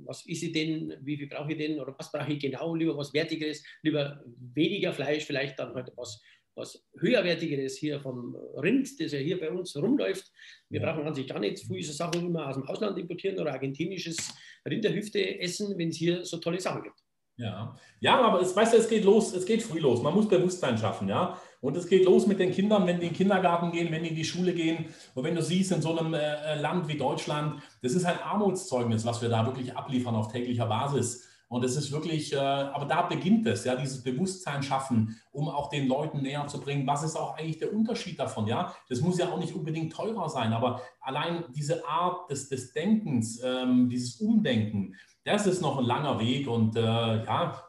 [0.00, 2.96] was ist ich denn, wie viel brauche ich denn oder was brauche ich genau, lieber
[2.96, 6.22] was Wertigeres, lieber weniger Fleisch, vielleicht dann heute halt was
[6.54, 10.30] was höherwertigeres hier vom Rind, das ja hier bei uns rumläuft.
[10.68, 10.92] Wir ja.
[10.92, 14.34] brauchen an sich gar nicht viele Sachen immer aus dem Ausland importieren oder argentinisches
[14.68, 17.04] Rinderhüfte essen, wenn es hier so tolle Sachen gibt.
[17.36, 20.02] Ja, ja aber es, weißt du, es geht los, es geht früh los.
[20.02, 21.38] Man muss Bewusstsein schaffen, ja.
[21.60, 24.10] Und es geht los mit den Kindern, wenn die in den Kindergarten gehen, wenn die
[24.10, 24.86] in die Schule gehen.
[25.14, 29.04] Und wenn du siehst, in so einem äh, Land wie Deutschland, das ist ein Armutszeugnis,
[29.04, 31.26] was wir da wirklich abliefern auf täglicher Basis.
[31.54, 35.68] Und es ist wirklich, äh, aber da beginnt es, ja, dieses Bewusstsein schaffen, um auch
[35.68, 38.74] den Leuten näher zu bringen, was ist auch eigentlich der Unterschied davon, ja.
[38.88, 43.40] Das muss ja auch nicht unbedingt teurer sein, aber allein diese Art des, des Denkens,
[43.44, 47.62] ähm, dieses Umdenken, das ist noch ein langer Weg und äh, ja,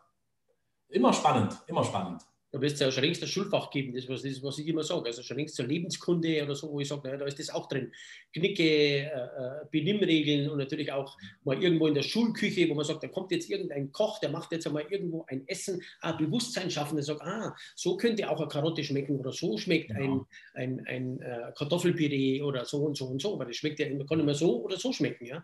[0.89, 2.23] immer spannend, immer spannend.
[2.55, 4.81] Da wirst du ja schon längst das Schulfach geben, das was, das, was ich immer
[4.81, 5.07] sage.
[5.07, 7.67] Also schon längst zur Lebenskunde oder so, wo ich sage, naja, da ist das auch
[7.67, 7.91] drin.
[8.31, 13.03] Knicke, äh, äh, Benimmregeln und natürlich auch mal irgendwo in der Schulküche, wo man sagt,
[13.03, 16.95] da kommt jetzt irgendein Koch, der macht jetzt einmal irgendwo ein Essen, ah, Bewusstsein schaffen,
[16.95, 20.25] der sagt, ah, so könnte auch eine Karotte schmecken oder so schmeckt genau.
[20.53, 23.87] ein, ein, ein äh, Kartoffelpüree oder so und so und so, weil das schmeckt ja,
[24.05, 25.43] kann immer so oder so schmecken, ja.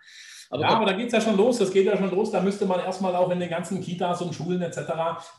[0.52, 2.41] Aber, ja, aber da geht es ja schon los, das geht ja schon los, da
[2.41, 4.82] müsste man erstmal auch in den ganzen Kitas und Schulen etc.,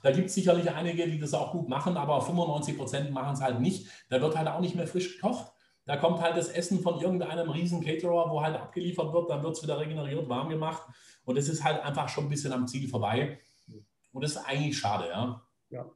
[0.02, 3.42] da gibt es sicherlich einige, die das auch gut machen, aber 95 Prozent machen es
[3.42, 3.88] halt nicht.
[4.08, 5.52] Da wird halt auch nicht mehr frisch gekocht.
[5.84, 9.54] Da kommt halt das Essen von irgendeinem riesen Caterer, wo halt abgeliefert wird, dann wird
[9.54, 10.82] es wieder regeneriert, warm gemacht
[11.24, 13.38] und es ist halt einfach schon ein bisschen am Ziel vorbei.
[14.12, 15.42] Und das ist eigentlich schade, ja.
[15.68, 15.90] Ja,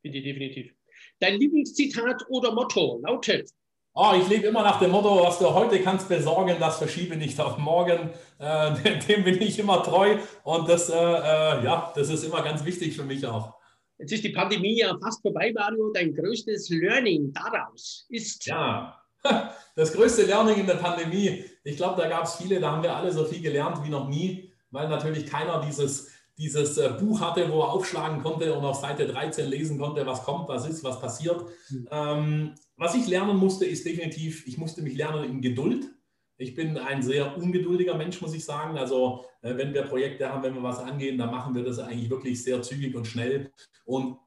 [0.00, 0.74] finde ich definitiv.
[1.20, 3.50] Dein Lieblingszitat oder Motto lautet,
[3.96, 7.40] Oh, ich lebe immer nach dem Motto, was du heute kannst besorgen, das verschiebe nicht
[7.40, 8.10] auf morgen.
[8.40, 12.64] Äh, dem bin ich immer treu und das, äh, äh, ja, das ist immer ganz
[12.64, 13.54] wichtig für mich auch.
[13.98, 15.92] Jetzt ist die Pandemie ja fast vorbei, Mario.
[15.92, 18.44] Dein größtes Learning daraus ist?
[18.46, 19.00] Ja,
[19.76, 21.44] das größte Learning in der Pandemie.
[21.62, 24.08] Ich glaube, da gab es viele, da haben wir alle so viel gelernt wie noch
[24.08, 28.80] nie, weil natürlich keiner dieses dieses äh, Buch hatte, wo er aufschlagen konnte und auf
[28.80, 31.44] Seite 13 lesen konnte, was kommt, was ist, was passiert.
[31.70, 31.88] Mhm.
[31.90, 35.90] Ähm, was ich lernen musste, ist definitiv, ich musste mich lernen in Geduld.
[36.36, 38.76] Ich bin ein sehr ungeduldiger Mensch, muss ich sagen.
[38.76, 42.10] Also äh, wenn wir Projekte haben, wenn wir was angehen, dann machen wir das eigentlich
[42.10, 43.52] wirklich sehr zügig und schnell.
[43.84, 44.18] Und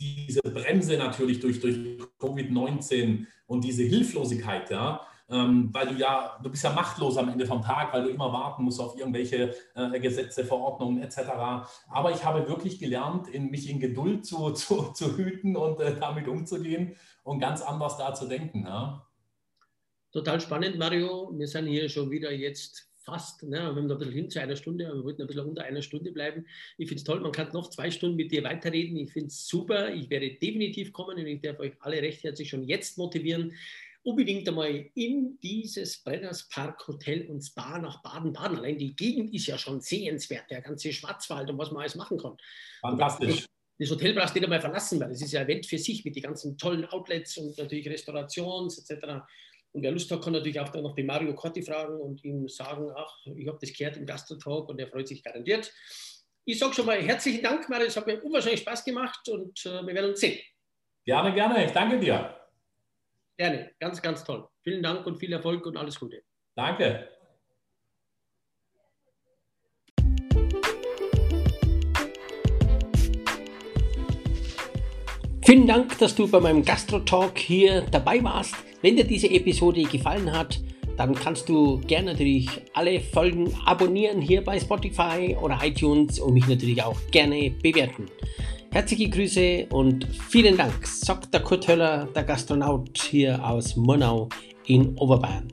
[0.00, 1.76] diese Bremse natürlich durch, durch
[2.20, 7.46] Covid-19 und diese Hilflosigkeit, ja, ähm, weil du ja, du bist ja machtlos am Ende
[7.46, 11.18] vom Tag, weil du immer warten musst auf irgendwelche äh, Gesetze, Verordnungen etc.
[11.88, 15.98] Aber ich habe wirklich gelernt, in, mich in Geduld zu, zu, zu hüten und äh,
[15.98, 18.64] damit umzugehen und ganz anders da zu denken.
[18.64, 19.06] Ja.
[20.12, 21.30] Total spannend, Mario.
[21.36, 24.40] Wir sind hier schon wieder jetzt fast, ne, wir haben da ein bisschen hin zu
[24.40, 26.46] einer Stunde, aber wir wollten ein bisschen unter einer Stunde bleiben.
[26.76, 28.98] Ich finde es toll, man kann noch zwei Stunden mit dir weiterreden.
[28.98, 29.94] Ich finde es super.
[29.94, 33.52] Ich werde definitiv kommen und ich darf euch alle recht herzlich schon jetzt motivieren,
[34.08, 38.58] unbedingt einmal in dieses Brenners Park Hotel und Spa nach Baden-Baden.
[38.58, 42.18] Allein die Gegend ist ja schon sehenswert, der ganze Schwarzwald und was man alles machen
[42.18, 42.36] kann.
[42.80, 43.46] Fantastisch.
[43.78, 46.04] Das Hotel brauchst du nicht einmal verlassen, weil das ist ja ein Event für sich
[46.04, 49.04] mit den ganzen tollen Outlets und natürlich Restaurations etc.
[49.72, 52.48] Und wer Lust hat, kann natürlich auch dann noch den Mario Corti fragen und ihm
[52.48, 55.72] sagen, ach, ich habe das gehört im Gastrotalk und er freut sich garantiert.
[56.44, 59.86] Ich sage schon mal herzlichen Dank, Mario, es hat mir unwahrscheinlich Spaß gemacht und äh,
[59.86, 60.40] wir werden uns sehen.
[61.04, 61.66] Gerne, gerne.
[61.66, 62.37] Ich danke dir.
[63.38, 64.48] Gerne, ganz, ganz toll.
[64.64, 66.24] Vielen Dank und viel Erfolg und alles Gute.
[66.56, 67.08] Danke.
[75.44, 78.56] Vielen Dank, dass du bei meinem Gastro-Talk hier dabei warst.
[78.82, 80.60] Wenn dir diese Episode gefallen hat,
[80.98, 86.46] dann kannst du gerne natürlich alle Folgen abonnieren hier bei Spotify oder iTunes und mich
[86.48, 88.06] natürlich auch gerne bewerten.
[88.72, 94.28] Herzliche Grüße und vielen Dank, sagt der Kurt Höller, der Gastronaut hier aus Murnau
[94.66, 95.48] in Oberbayern.